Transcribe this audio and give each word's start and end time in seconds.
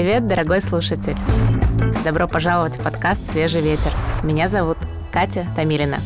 Привет, 0.00 0.26
дорогой 0.26 0.62
слушатель! 0.62 1.14
Добро 2.04 2.26
пожаловать 2.26 2.78
в 2.78 2.82
подкаст 2.82 3.30
«Свежий 3.30 3.60
ветер». 3.60 3.92
Меня 4.22 4.48
зовут 4.48 4.78
Катя 5.12 5.46
Тамилина. 5.54 5.98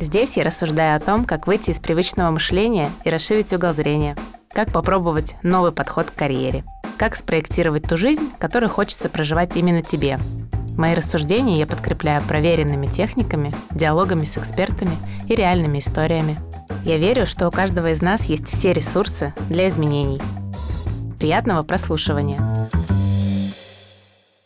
Здесь 0.00 0.36
я 0.36 0.42
рассуждаю 0.42 0.96
о 0.96 0.98
том, 0.98 1.24
как 1.24 1.46
выйти 1.46 1.70
из 1.70 1.78
привычного 1.78 2.32
мышления 2.32 2.90
и 3.04 3.10
расширить 3.10 3.52
угол 3.52 3.74
зрения, 3.74 4.16
как 4.52 4.72
попробовать 4.72 5.36
новый 5.44 5.70
подход 5.70 6.10
к 6.10 6.16
карьере, 6.16 6.64
как 6.98 7.14
спроектировать 7.14 7.84
ту 7.84 7.96
жизнь, 7.96 8.28
которую 8.40 8.70
хочется 8.70 9.08
проживать 9.08 9.54
именно 9.54 9.82
тебе. 9.82 10.18
Мои 10.76 10.96
рассуждения 10.96 11.60
я 11.60 11.68
подкрепляю 11.68 12.22
проверенными 12.22 12.86
техниками, 12.86 13.54
диалогами 13.70 14.24
с 14.24 14.36
экспертами 14.36 14.96
и 15.28 15.36
реальными 15.36 15.78
историями. 15.78 16.40
Я 16.84 16.98
верю, 16.98 17.24
что 17.26 17.46
у 17.46 17.52
каждого 17.52 17.92
из 17.92 18.02
нас 18.02 18.24
есть 18.24 18.48
все 18.48 18.72
ресурсы 18.72 19.32
для 19.48 19.68
изменений. 19.68 20.20
Приятного 21.20 21.62
прослушивания! 21.62 22.60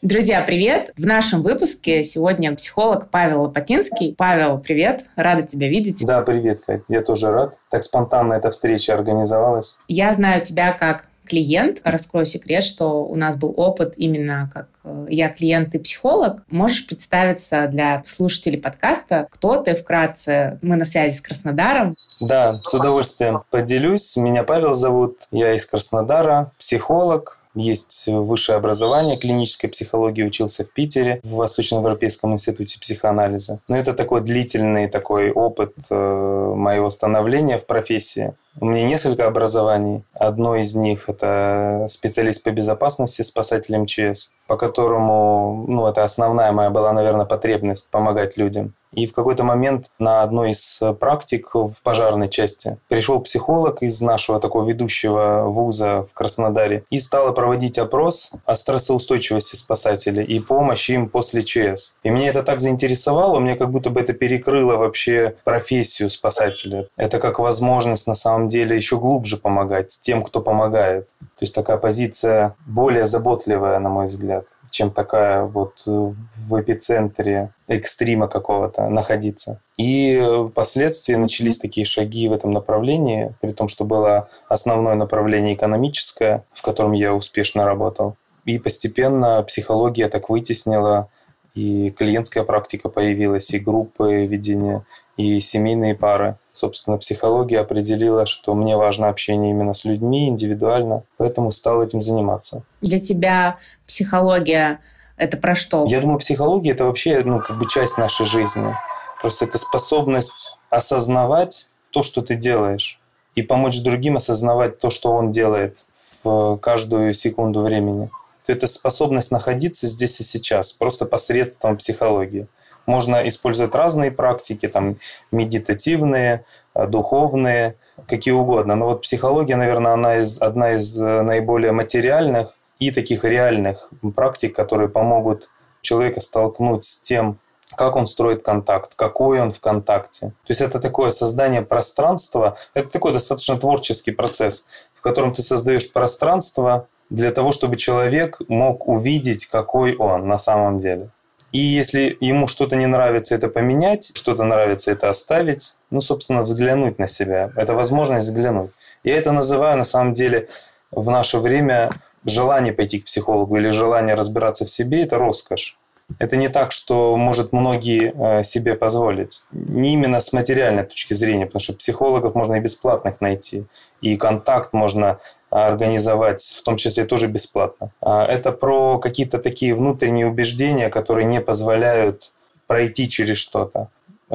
Друзья, 0.04 0.42
привет! 0.42 0.90
В 0.98 1.06
нашем 1.06 1.42
выпуске 1.42 2.04
сегодня 2.04 2.54
психолог 2.54 3.08
Павел 3.08 3.44
Лопатинский. 3.44 4.14
Павел, 4.14 4.58
привет! 4.58 5.06
Рада 5.16 5.44
тебя 5.44 5.70
видеть. 5.70 6.04
Да, 6.04 6.20
привет, 6.20 6.60
Кать. 6.66 6.82
Я 6.88 7.00
тоже 7.00 7.30
рад. 7.30 7.54
Так 7.70 7.82
спонтанно 7.84 8.34
эта 8.34 8.50
встреча 8.50 8.92
организовалась. 8.92 9.78
Я 9.88 10.12
знаю 10.12 10.44
тебя 10.44 10.72
как 10.72 11.08
клиент. 11.24 11.80
Раскрою 11.84 12.26
секрет, 12.26 12.64
что 12.64 13.06
у 13.06 13.14
нас 13.14 13.36
был 13.36 13.54
опыт 13.56 13.94
именно 13.96 14.50
как 14.52 14.68
э, 14.84 15.06
я 15.08 15.30
клиент 15.30 15.74
и 15.74 15.78
психолог. 15.78 16.42
Можешь 16.50 16.86
представиться 16.86 17.66
для 17.68 18.02
слушателей 18.04 18.60
подкаста, 18.60 19.26
кто 19.30 19.56
ты 19.56 19.74
вкратце? 19.74 20.58
Мы 20.60 20.76
на 20.76 20.84
связи 20.84 21.16
с 21.16 21.22
Краснодаром. 21.22 21.96
Да, 22.20 22.60
с 22.62 22.74
удовольствием 22.74 23.44
поделюсь. 23.50 24.18
Меня 24.18 24.42
Павел 24.42 24.74
зовут. 24.74 25.20
Я 25.30 25.54
из 25.54 25.64
Краснодара, 25.64 26.52
психолог, 26.58 27.38
есть 27.54 28.06
высшее 28.08 28.56
образование 28.56 29.16
клинической 29.16 29.70
психологии, 29.70 30.22
учился 30.22 30.64
в 30.64 30.70
Питере 30.70 31.20
в 31.22 31.34
Восточноевропейском 31.34 32.32
институте 32.32 32.78
психоанализа. 32.80 33.60
Но 33.68 33.76
это 33.76 33.92
такой 33.92 34.20
длительный 34.20 34.88
такой 34.88 35.30
опыт 35.30 35.74
э, 35.90 35.94
моего 35.94 36.90
становления 36.90 37.58
в 37.58 37.66
профессии. 37.66 38.34
У 38.60 38.66
меня 38.66 38.86
несколько 38.86 39.26
образований. 39.26 40.04
Одно 40.14 40.54
из 40.54 40.76
них– 40.76 41.04
это 41.08 41.86
специалист 41.88 42.42
по 42.44 42.50
безопасности, 42.50 43.22
спасатель 43.22 43.76
МЧС, 43.76 44.30
по 44.46 44.56
которому, 44.56 45.64
ну, 45.66 45.86
это 45.88 46.04
основная 46.04 46.52
моя 46.52 46.70
была, 46.70 46.92
наверное, 46.92 47.26
потребность 47.26 47.90
помогать 47.90 48.36
людям. 48.36 48.74
И 48.94 49.06
в 49.06 49.12
какой-то 49.12 49.44
момент 49.44 49.90
на 49.98 50.22
одной 50.22 50.52
из 50.52 50.80
практик 51.00 51.50
в 51.54 51.82
пожарной 51.82 52.28
части 52.28 52.78
пришел 52.88 53.20
психолог 53.20 53.82
из 53.82 54.00
нашего 54.00 54.40
такого 54.40 54.68
ведущего 54.68 55.44
вуза 55.46 56.02
в 56.08 56.14
Краснодаре 56.14 56.84
и 56.90 57.00
стала 57.00 57.32
проводить 57.32 57.78
опрос 57.78 58.30
о 58.44 58.54
стрессоустойчивости 58.54 59.56
спасателей 59.56 60.24
и 60.24 60.38
помощи 60.40 60.92
им 60.92 61.08
после 61.08 61.42
ЧС. 61.42 61.96
И 62.02 62.10
мне 62.10 62.28
это 62.28 62.42
так 62.42 62.60
заинтересовало, 62.60 63.40
мне 63.40 63.56
как 63.56 63.70
будто 63.70 63.90
бы 63.90 64.00
это 64.00 64.12
перекрыло 64.12 64.76
вообще 64.76 65.34
профессию 65.44 66.08
спасателя. 66.08 66.86
Это 66.96 67.18
как 67.18 67.38
возможность 67.38 68.06
на 68.06 68.14
самом 68.14 68.43
самом 68.44 68.48
деле 68.48 68.76
еще 68.76 68.98
глубже 68.98 69.36
помогать 69.36 69.98
тем, 70.00 70.22
кто 70.22 70.40
помогает. 70.40 71.06
То 71.18 71.42
есть 71.42 71.54
такая 71.54 71.78
позиция 71.78 72.54
более 72.66 73.06
заботливая, 73.06 73.78
на 73.78 73.88
мой 73.88 74.06
взгляд, 74.06 74.44
чем 74.70 74.90
такая 74.90 75.44
вот 75.44 75.82
э, 75.86 75.90
в 75.90 76.60
эпицентре 76.60 77.50
экстрима 77.68 78.28
какого-то 78.28 78.88
находиться. 78.90 79.60
И 79.78 80.22
впоследствии 80.50 81.16
начались 81.16 81.58
такие 81.58 81.86
шаги 81.86 82.28
в 82.28 82.32
этом 82.32 82.50
направлении, 82.50 83.34
при 83.40 83.52
том, 83.52 83.68
что 83.68 83.84
было 83.84 84.28
основное 84.48 84.94
направление 84.94 85.54
экономическое, 85.54 86.42
в 86.52 86.62
котором 86.62 86.92
я 86.92 87.14
успешно 87.14 87.64
работал. 87.64 88.14
И 88.46 88.58
постепенно 88.58 89.42
психология 89.42 90.08
так 90.08 90.28
вытеснила 90.28 91.08
и 91.54 91.90
клиентская 91.90 92.44
практика 92.44 92.88
появилась, 92.88 93.54
и 93.54 93.60
группы 93.60 94.26
ведения, 94.26 94.82
и 95.16 95.40
семейные 95.40 95.94
пары. 95.94 96.36
Собственно, 96.52 96.98
психология 96.98 97.60
определила, 97.60 98.26
что 98.26 98.54
мне 98.54 98.76
важно 98.76 99.08
общение 99.08 99.50
именно 99.50 99.74
с 99.74 99.84
людьми, 99.84 100.28
индивидуально, 100.28 101.04
поэтому 101.16 101.50
стал 101.50 101.82
этим 101.82 102.00
заниматься. 102.00 102.62
Для 102.80 103.00
тебя 103.00 103.56
психология– 103.86 104.80
это 105.16 105.36
про 105.36 105.54
что? 105.54 105.84
Я 105.88 106.00
думаю, 106.00 106.18
психология– 106.18 106.70
это 106.72 106.84
вообще 106.84 107.22
ну, 107.24 107.40
как 107.40 107.58
бы 107.58 107.68
часть 107.68 107.98
нашей 107.98 108.26
жизни. 108.26 108.74
Просто 109.20 109.46
это 109.46 109.58
способность 109.58 110.58
осознавать 110.70 111.70
то, 111.90 112.02
что 112.02 112.22
ты 112.22 112.34
делаешь, 112.34 113.00
и 113.34 113.42
помочь 113.42 113.80
другим 113.80 114.16
осознавать 114.16 114.78
то, 114.78 114.90
что 114.90 115.12
он 115.12 115.32
делает 115.32 115.86
в 116.22 116.56
каждую 116.58 117.14
секунду 117.14 117.62
времени. 117.62 118.10
Это 118.46 118.66
способность 118.66 119.30
находиться 119.30 119.86
здесь 119.86 120.20
и 120.20 120.24
сейчас, 120.24 120.72
просто 120.72 121.06
посредством 121.06 121.76
психологии. 121.76 122.46
Можно 122.86 123.26
использовать 123.28 123.74
разные 123.74 124.10
практики, 124.10 124.68
там, 124.68 124.96
медитативные, 125.32 126.44
э, 126.74 126.86
духовные, 126.86 127.76
какие 128.06 128.34
угодно. 128.34 128.74
Но 128.74 128.86
вот 128.86 129.02
психология, 129.02 129.56
наверное, 129.56 129.92
она 129.92 130.16
из, 130.18 130.40
одна 130.40 130.72
из 130.74 131.00
э, 131.00 131.22
наиболее 131.22 131.72
материальных 131.72 132.54
и 132.78 132.90
таких 132.90 133.24
реальных 133.24 133.90
практик, 134.14 134.54
которые 134.54 134.88
помогут 134.88 135.50
человека 135.80 136.20
столкнуть 136.20 136.84
с 136.84 137.00
тем, 137.00 137.38
как 137.76 137.96
он 137.96 138.06
строит 138.06 138.42
контакт, 138.42 138.94
какой 138.94 139.40
он 139.40 139.52
в 139.52 139.60
контакте. 139.60 140.28
То 140.28 140.50
есть 140.50 140.60
это 140.60 140.78
такое 140.80 141.10
создание 141.10 141.62
пространства, 141.62 142.56
это 142.74 142.88
такой 142.90 143.12
достаточно 143.12 143.56
творческий 143.56 144.12
процесс, 144.12 144.88
в 144.94 145.00
котором 145.00 145.32
ты 145.32 145.42
создаешь 145.42 145.92
пространство 145.92 146.88
для 147.10 147.30
того, 147.30 147.52
чтобы 147.52 147.76
человек 147.76 148.40
мог 148.48 148.88
увидеть, 148.88 149.46
какой 149.46 149.96
он 149.96 150.26
на 150.26 150.38
самом 150.38 150.80
деле. 150.80 151.10
И 151.54 151.58
если 151.58 152.16
ему 152.18 152.48
что-то 152.48 152.74
не 152.74 152.86
нравится, 152.86 153.36
это 153.36 153.48
поменять, 153.48 154.10
что-то 154.16 154.42
нравится, 154.42 154.90
это 154.90 155.08
оставить, 155.08 155.76
ну, 155.88 156.00
собственно, 156.00 156.42
взглянуть 156.42 156.98
на 156.98 157.06
себя. 157.06 157.52
Это 157.54 157.74
возможность 157.74 158.26
взглянуть. 158.26 158.72
Я 159.04 159.16
это 159.16 159.30
называю, 159.30 159.78
на 159.78 159.84
самом 159.84 160.14
деле, 160.14 160.48
в 160.90 161.08
наше 161.10 161.38
время 161.38 161.92
желание 162.24 162.72
пойти 162.72 162.98
к 162.98 163.04
психологу 163.04 163.56
или 163.56 163.70
желание 163.70 164.16
разбираться 164.16 164.64
в 164.64 164.68
себе– 164.68 165.02
это 165.04 165.16
роскошь. 165.16 165.78
Это 166.18 166.36
не 166.36 166.48
так, 166.48 166.72
что 166.72 167.16
может 167.16 167.52
многие 167.52 168.12
э, 168.14 168.42
себе 168.42 168.74
позволить. 168.74 169.44
Не 169.52 169.92
именно 169.92 170.18
с 170.18 170.32
материальной 170.32 170.82
точки 170.82 171.14
зрения, 171.14 171.46
потому 171.46 171.60
что 171.60 171.74
психологов 171.74 172.34
можно 172.34 172.56
и 172.56 172.60
бесплатных 172.60 173.20
найти, 173.20 173.64
и 174.00 174.16
контакт 174.16 174.72
можно 174.72 175.20
организовать, 175.54 176.42
в 176.42 176.62
том 176.64 176.76
числе 176.76 177.04
тоже 177.04 177.28
бесплатно. 177.28 177.92
А, 178.00 178.26
это 178.26 178.50
про 178.50 178.98
какие-то 178.98 179.38
такие 179.38 179.74
внутренние 179.74 180.26
убеждения, 180.26 180.88
которые 180.88 181.26
не 181.26 181.40
позволяют 181.40 182.32
пройти 182.66 183.08
через 183.08 183.36
что-то, 183.36 183.88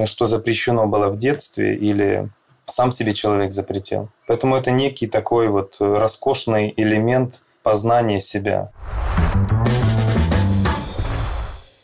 что 0.05 0.27
запрещено 0.27 0.87
было 0.87 1.09
в 1.09 1.17
детстве 1.17 1.75
или 1.75 2.29
сам 2.67 2.93
себе 2.93 3.11
человек 3.11 3.51
запретил. 3.51 4.09
Поэтому 4.27 4.55
это 4.55 4.71
некий 4.71 5.07
такой 5.07 5.49
вот 5.49 5.75
роскошный 5.79 6.73
элемент 6.77 7.43
познания 7.63 8.21
себя. 8.21 8.71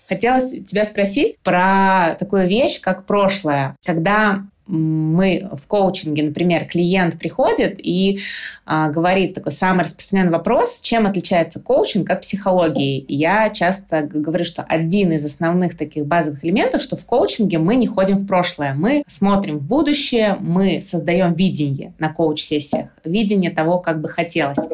Хотелось 0.07 0.51
тебя 0.65 0.85
спросить 0.85 1.39
про 1.39 2.15
такую 2.19 2.47
вещь, 2.47 2.79
как 2.79 3.05
прошлое. 3.05 3.75
Когда 3.83 4.43
мы 4.67 5.47
в 5.53 5.67
коучинге, 5.67 6.23
например, 6.23 6.65
клиент 6.65 7.19
приходит 7.19 7.79
и 7.83 8.19
а, 8.65 8.89
говорит 8.89 9.35
такой 9.35 9.51
самый 9.51 9.83
распространенный 9.83 10.31
вопрос, 10.31 10.81
чем 10.81 11.05
отличается 11.05 11.59
коучинг 11.59 12.09
от 12.09 12.21
психологии. 12.21 13.05
Я 13.07 13.49
часто 13.51 14.01
говорю, 14.01 14.43
что 14.43 14.63
один 14.63 15.11
из 15.11 15.23
основных 15.23 15.77
таких 15.77 16.05
базовых 16.05 16.43
элементов, 16.43 16.81
что 16.81 16.95
в 16.95 17.05
коучинге 17.05 17.59
мы 17.59 17.75
не 17.75 17.87
ходим 17.87 18.17
в 18.17 18.27
прошлое, 18.27 18.73
мы 18.73 19.03
смотрим 19.07 19.59
в 19.59 19.63
будущее, 19.63 20.37
мы 20.39 20.81
создаем 20.81 21.33
видение 21.33 21.93
на 21.99 22.09
коуч-сессиях, 22.09 22.89
видение 23.03 23.51
того, 23.51 23.79
как 23.79 24.01
бы 24.01 24.09
хотелось. 24.09 24.67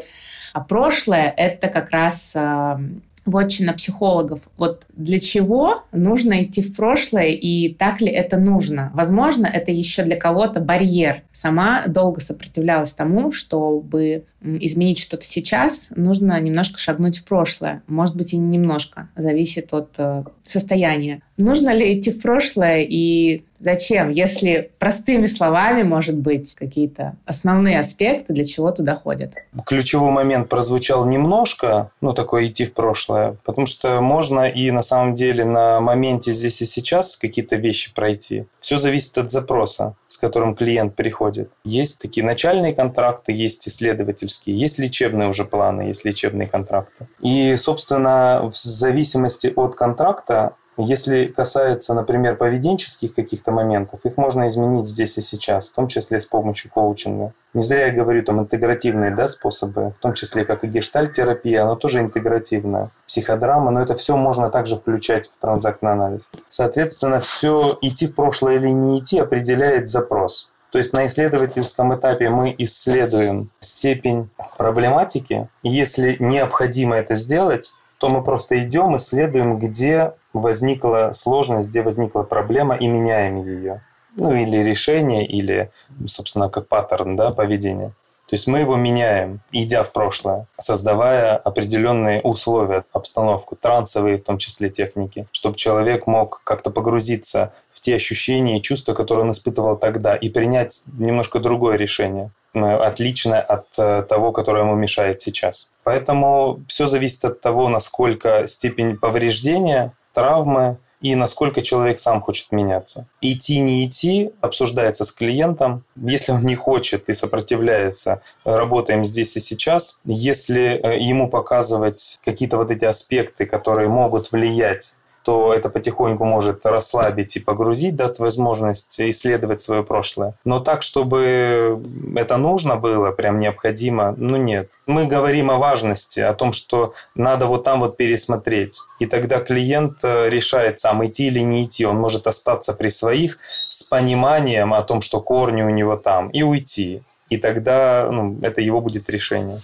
А 0.54 0.60
прошлое— 0.62 1.34
это 1.38 1.68
как 1.68 1.92
раз 1.92 2.34
а, 2.36 2.80
вотчина 3.26 3.74
психологов. 3.74 4.42
Вот 4.58 4.86
для 4.96 5.20
чего 5.20 5.84
нужно 5.92 6.44
идти 6.44 6.62
в 6.62 6.76
прошлое 6.76 7.30
и 7.30 7.74
так 7.74 8.02
ли 8.02 8.10
это 8.10 8.38
нужно? 8.38 8.92
Возможно, 8.94 9.46
это 9.46 9.72
еще 9.72 10.04
для 10.04 10.16
кого-то 10.16 10.60
барьер. 10.60 11.24
Сама 11.32 11.84
долго 11.88 12.22
сопротивлялась 12.22 12.94
тому, 12.94 13.32
чтобы 13.32 14.26
изменить 14.44 15.00
что-то 15.00 15.26
сейчас, 15.26 15.88
нужно 15.96 16.40
немножко 16.40 16.80
шагнуть 16.80 17.20
в 17.20 17.26
прошлое. 17.26 17.84
Может 17.88 18.16
быть, 18.16 18.34
и 18.34 18.38
немножко. 18.38 19.10
Зависит 19.16 19.74
от 19.74 19.96
э, 19.98 20.24
состояния. 20.44 21.22
Нужно 21.38 21.74
ли 21.74 21.98
идти 21.98 22.12
в 22.12 22.22
прошлое 22.22 22.86
и 22.88 23.44
зачем? 23.60 24.10
Если 24.10 24.72
простыми 24.80 25.28
словами, 25.28 25.84
может 25.84 26.18
быть, 26.18 26.56
какие-то 26.56 27.16
основные 27.26 27.80
аспекты, 27.80 28.34
для 28.34 28.44
чего 28.44 28.72
туда 28.72 28.96
ходят. 28.96 29.34
Ключевой 29.66 30.12
момент 30.12 30.50
прозвучал 30.50 31.06
немножко, 31.06 31.92
ну, 32.02 32.14
такое 32.14 32.48
идти 32.48 32.66
в 32.66 32.74
прошлое, 32.74 33.38
потому 33.46 33.68
что 33.68 34.02
можно 34.02 34.50
и 34.50 34.72
на 34.72 34.82
самом 34.82 35.14
деле 35.14 35.46
на 35.46 35.80
моменте 35.80 36.34
здесь 36.34 36.62
и 36.62 36.66
сейчас 36.66 37.16
какие-то 37.16 37.56
вещи 37.56 37.94
пройти. 37.94 38.46
Все 38.60 38.78
зависит 38.78 39.18
от 39.18 39.32
запроса. 39.32 39.96
С 40.12 40.18
которым 40.18 40.56
клиент 40.56 40.96
приходит. 40.96 41.50
Есть 41.64 42.00
такие 42.02 42.26
начальные 42.26 42.74
контракты, 42.74 43.32
есть 43.32 43.66
исследовательские, 43.66 44.58
есть 44.58 44.78
лечебные 44.78 45.30
уже 45.30 45.46
планы, 45.46 45.84
есть 45.84 46.04
лечебные 46.04 46.50
контракты. 46.50 47.08
И, 47.22 47.56
собственно, 47.56 48.52
в 48.52 48.56
зависимости 48.58 49.54
от 49.56 49.76
контракта 49.76 50.56
если 50.84 51.26
касается, 51.26 51.94
например, 51.94 52.36
поведенческих 52.36 53.14
каких-то 53.14 53.52
моментов, 53.52 54.00
их 54.04 54.18
можно 54.18 54.48
изменить 54.48 54.88
здесь 54.88 55.18
и 55.18 55.22
сейчас, 55.22 55.70
в 55.70 55.74
том 55.74 55.88
числе 55.88 56.22
с 56.22 56.26
помощью 56.26 56.72
коучинга. 56.72 57.34
Не 57.54 57.62
зря 57.62 57.88
я 57.88 57.92
говорю 57.92 58.24
там 58.24 58.40
интегративные 58.40 59.12
да, 59.12 59.28
способы, 59.28 59.92
в 59.92 60.02
том 60.02 60.14
числе 60.14 60.46
как 60.46 60.64
и 60.64 60.68
гештальт-терапия, 60.68 61.64
она 61.64 61.76
тоже 61.76 62.00
интегративная. 62.00 62.90
Психодрама, 63.08 63.72
но 63.72 63.82
это 63.82 63.96
все 63.96 64.16
можно 64.16 64.50
также 64.50 64.78
включать 64.78 65.28
в 65.28 65.38
транзактный 65.38 65.92
анализ. 65.92 66.32
Соответственно, 66.48 67.20
все 67.20 67.78
идти 67.82 68.08
в 68.08 68.16
прошлое 68.16 68.56
или 68.56 68.70
не 68.70 69.00
идти 69.00 69.20
определяет 69.20 69.90
запрос. 69.90 70.52
То 70.72 70.78
есть 70.78 70.94
на 70.94 71.06
исследовательском 71.08 71.94
этапе 71.94 72.30
мы 72.30 72.56
исследуем 72.58 73.52
степень 73.60 74.30
проблематики. 74.58 75.50
Если 75.64 76.16
необходимо 76.20 76.96
это 76.96 77.16
сделать, 77.16 77.74
то 77.98 78.10
мы 78.10 78.24
просто 78.24 78.60
идем, 78.64 78.96
исследуем, 78.96 79.60
где 79.60 80.14
возникла 80.34 81.12
сложность, 81.14 81.70
где 81.70 81.82
возникла 81.82 82.24
проблема, 82.24 82.76
и 82.76 82.88
меняем 82.88 83.44
ее. 83.44 83.84
Ну, 84.18 84.36
или 84.36 84.58
решение, 84.58 85.26
или, 85.26 85.72
собственно, 86.06 86.50
как 86.50 86.68
паттерн 86.68 87.16
да, 87.16 87.32
поведения. 87.32 87.94
То 88.28 88.36
есть 88.36 88.48
мы 88.48 88.60
его 88.60 88.78
меняем, 88.78 89.42
идя 89.52 89.84
в 89.84 89.92
прошлое, 89.92 90.48
создавая 90.58 91.36
определенные 91.36 92.22
условия, 92.22 92.86
обстановку, 92.94 93.58
трансовые 93.58 94.18
в 94.18 94.24
том 94.24 94.38
числе 94.38 94.70
техники, 94.70 95.28
чтобы 95.34 95.58
человек 95.58 96.08
мог 96.08 96.42
как-то 96.46 96.72
погрузиться 96.72 97.52
в 97.74 97.82
те 97.82 97.96
ощущения 97.96 98.58
и 98.58 98.62
чувства, 98.62 98.94
которые 98.94 99.26
он 99.26 99.32
испытывал 99.32 99.78
тогда, 99.78 100.16
и 100.16 100.30
принять 100.30 100.84
немножко 100.98 101.40
другое 101.40 101.76
решение. 101.76 102.32
Э, 102.54 102.76
отличное 102.76 103.40
от 103.40 103.68
э, 103.78 104.04
того, 104.04 104.32
которое 104.32 104.64
ему 104.64 104.76
мешает 104.76 105.22
сейчас. 105.22 105.72
Поэтому 105.84 106.62
все 106.68 106.86
зависит 106.86 107.24
от 107.24 107.42
того, 107.42 107.70
насколько 107.70 108.46
степень 108.48 108.98
повреждения, 108.98 109.94
травмы 110.14 110.78
и 111.02 111.16
насколько 111.16 111.62
человек 111.62 111.98
сам 111.98 112.22
хочет 112.22 112.52
меняться. 112.52 113.08
Идти, 113.22 113.60
не 113.60 113.86
идти 113.86 114.32
обсуждается 114.40 115.04
с 115.04 115.12
клиентом. 115.12 115.84
Если 115.96 116.32
он 116.32 116.46
не 116.46 116.56
хочет 116.56 117.10
и 117.10 117.14
сопротивляется, 117.14 118.22
работаем 118.46 119.04
здесь 119.04 119.36
и 119.36 119.40
сейчас. 119.40 120.00
Если 120.06 120.80
э, 120.82 121.00
ему 121.00 121.28
показывать 121.28 122.20
какие-то 122.24 122.58
вот 122.58 122.70
эти 122.72 122.86
аспекты, 122.86 123.46
которые 123.46 123.90
могут 123.90 124.32
влиять 124.32 124.96
то 125.24 125.54
это 125.54 125.70
потихоньку 125.70 126.26
может 126.26 126.66
расслабить 126.66 127.36
и 127.36 127.40
погрузить, 127.40 127.96
даст 127.96 128.20
возможность 128.20 129.00
исследовать 129.00 129.62
свое 129.62 129.84
прошлое. 129.84 130.34
Но 130.46 130.60
так, 130.60 130.82
чтобы 130.82 131.82
это 132.16 132.38
нужно 132.38 132.76
было, 132.76 133.12
прям 133.12 133.40
необходимо, 133.40 134.14
ну 134.18 134.38
нет. 134.38 134.70
Мы 134.88 135.06
говорим 135.06 135.52
о 135.52 135.58
важности, 135.58 136.20
о 136.20 136.34
том, 136.34 136.52
что 136.52 136.94
надо 137.16 137.46
вот 137.46 137.64
там 137.64 137.80
вот 137.80 137.98
пересмотреть. 137.98 138.82
И 139.00 139.06
тогда 139.06 139.40
клиент 139.40 140.00
э, 140.04 140.30
решает 140.30 140.80
сам, 140.80 141.06
идти 141.06 141.28
или 141.28 141.40
не 141.40 141.66
идти. 141.66 141.86
Он 141.86 141.98
может 141.98 142.28
остаться 142.28 142.74
при 142.74 142.90
своих 142.90 143.38
с 143.70 143.84
пониманием 143.84 144.74
о 144.74 144.82
том, 144.82 145.02
что 145.02 145.22
корни 145.22 145.62
у 145.62 145.70
него 145.70 145.98
там, 145.98 146.30
и 146.30 146.42
уйти. 146.44 147.04
И 147.30 147.38
тогда 147.38 148.10
ну, 148.12 148.38
это 148.42 148.62
его 148.62 148.82
будет 148.82 149.10
решение. 149.10 149.60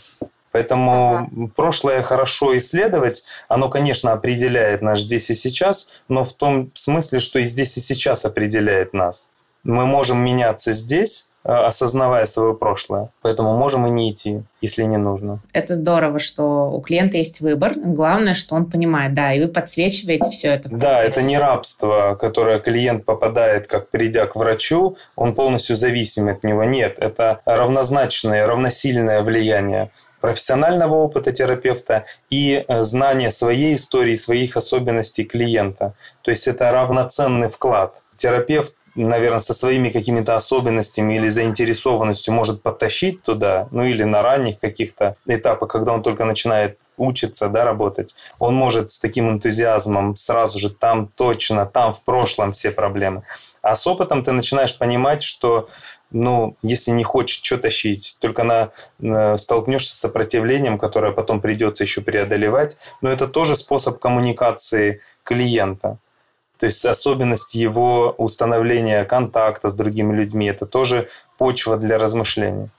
Поэтому 0.57 1.30
ага. 1.31 1.51
прошлое 1.56 2.01
хорошо 2.01 2.57
исследовать, 2.57 3.25
оно, 3.48 3.69
конечно, 3.69 4.12
определяет 4.12 4.81
нас 4.81 5.01
здесь 5.01 5.30
и 5.30 5.36
сейчас, 5.36 6.01
но 6.09 6.24
в 6.24 6.33
том 6.33 6.71
смысле, 6.74 7.19
что 7.19 7.38
и 7.38 7.44
здесь 7.44 7.77
и 7.77 7.80
сейчас 7.80 8.25
определяет 8.25 8.92
нас. 8.92 9.30
Мы 9.63 9.86
можем 9.86 10.18
меняться 10.18 10.71
здесь, 10.71 11.30
э, 11.44 11.51
осознавая 11.51 12.25
свое 12.25 12.56
прошлое. 12.56 13.09
Поэтому 13.21 13.56
можем 13.56 13.86
и 13.86 13.92
не 13.92 14.12
идти, 14.12 14.42
если 14.59 14.81
не 14.83 14.98
нужно. 14.98 15.42
Это 15.54 15.75
здорово, 15.75 16.18
что 16.18 16.71
у 16.71 16.81
клиента 16.81 17.18
есть 17.18 17.39
выбор. 17.39 17.74
Главное, 17.75 18.33
что 18.33 18.56
он 18.56 18.65
понимает, 18.65 19.13
да, 19.13 19.33
и 19.33 19.39
вы 19.39 19.50
подсвечиваете 19.50 20.31
все 20.31 20.48
это. 20.48 20.69
Да, 20.69 21.04
это 21.04 21.21
не 21.21 21.38
рабство, 21.38 22.18
которое 22.19 22.59
клиент 22.59 23.06
попадает, 23.06 23.68
как 23.68 23.89
придя 23.89 24.25
к 24.25 24.36
врачу, 24.36 24.98
он 25.15 25.36
полностью 25.36 25.75
зависим 25.75 26.30
от 26.30 26.44
него. 26.44 26.63
Нет, 26.63 26.95
это 26.98 27.42
равнозначное, 27.45 28.48
равносильное 28.48 29.21
влияние 29.21 29.92
профессионального 30.22 30.96
опыта 30.96 31.31
терапевта 31.31 32.06
и 32.30 32.64
э, 32.68 32.84
знания 32.84 33.31
своей 33.31 33.75
истории, 33.75 34.16
своих 34.16 34.58
особенностей 34.58 35.24
клиента. 35.24 35.94
То 36.22 36.31
есть 36.31 36.48
это 36.48 36.72
равноценный 36.72 37.50
вклад. 37.50 38.02
Терапевт 38.18 38.74
наверное, 38.98 39.40
со 39.40 39.54
своими 39.54 39.90
какими-то 39.90 40.36
особенностями 40.36 41.16
или 41.18 41.28
заинтересованностью 41.28 42.34
может 42.34 42.64
подтащить 42.64 43.22
туда, 43.22 43.68
ну 43.72 43.84
или 43.84 44.04
на 44.04 44.22
ранних 44.22 44.60
каких-то 44.60 45.16
этапах, 45.28 45.69
когда 45.69 45.94
он 45.94 46.02
только 46.02 46.25
начинает 46.25 46.78
учиться, 46.98 47.48
да, 47.48 47.64
работать, 47.64 48.16
он 48.40 48.56
может 48.56 48.90
с 48.90 49.00
таким 49.00 49.30
энтузиазмом 49.30 50.16
сразу 50.16 50.58
же 50.60 50.72
там 50.72 51.08
точно, 51.16 51.66
там 51.66 51.94
в 51.94 52.04
прошлом 52.04 52.52
все 52.52 52.72
проблемы. 52.72 53.24
А 53.62 53.75
с 53.75 53.86
опытом 53.86 54.24
ты 54.24 54.31
начинаешь 54.31 54.75
понимать, 54.75 55.22
что 55.22 55.69
ну, 56.12 56.56
если 56.62 56.92
не 56.92 57.04
хочешь, 57.04 57.42
что 57.44 57.57
тащить, 57.57 58.18
только 58.19 58.44
на, 58.44 58.71
на, 59.00 59.38
столкнешься 59.38 59.94
с 59.94 60.00
сопротивлением, 60.00 60.77
которое 60.77 61.12
потом 61.12 61.42
придется 61.42 61.83
еще 61.83 62.01
преодолевать. 62.01 62.77
Но 63.01 63.09
это 63.09 63.27
тоже 63.27 63.56
способ 63.56 64.00
коммуникации 64.00 65.01
клиента. 65.24 65.98
То 66.59 66.65
есть 66.65 66.86
особенность 66.86 67.56
его 67.56 68.15
установления 68.18 69.06
контакта 69.06 69.69
с 69.69 69.74
другими 69.74 70.15
людьми– 70.15 70.48
это 70.48 70.65
тоже 70.65 71.09
почва 71.38 71.77
для 71.77 71.98
размышлений. 71.98 72.69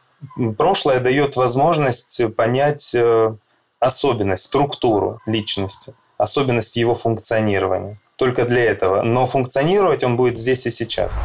Прошлое 0.56 0.98
дает 0.98 1.36
возможность 1.36 2.20
понять 2.34 2.92
э, 2.94 3.34
особенность, 3.78 4.44
структуру 4.44 5.20
личности, 5.26 5.94
особенность 6.16 6.76
его 6.76 6.96
функционирования. 6.96 7.98
Только 8.16 8.44
для 8.44 8.64
этого. 8.64 9.02
Но 9.02 9.26
функционировать 9.26 10.02
он 10.02 10.16
будет 10.16 10.36
здесь 10.36 10.66
и 10.66 10.70
сейчас. 10.70 11.22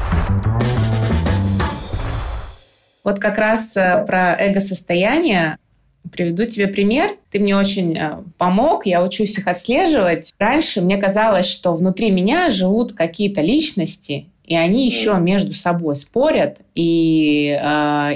Вот 3.04 3.20
как 3.20 3.38
раз 3.38 3.76
э, 3.76 4.04
про 4.08 4.36
эго-состояние 4.40 5.58
приведу 6.12 6.46
тебе 6.46 6.68
пример. 6.68 7.12
Ты 7.32 7.40
мне 7.40 7.56
очень 7.56 7.98
э, 7.98 8.24
помог, 8.38 8.86
я 8.86 9.04
учусь 9.04 9.38
их 9.38 9.48
отслеживать. 9.48 10.34
Раньше 10.40 10.82
мне 10.82 10.98
казалось, 10.98 11.46
что 11.46 11.74
внутри 11.74 12.12
меня 12.12 12.50
живут 12.50 12.94
какие-то 12.94 13.42
личности, 13.42 14.28
и 14.46 14.56
они 14.56 14.86
еще 14.86 15.16
между 15.16 15.54
собой 15.54 15.96
спорят. 15.96 16.60
И 16.76 17.58
э, 17.60 17.66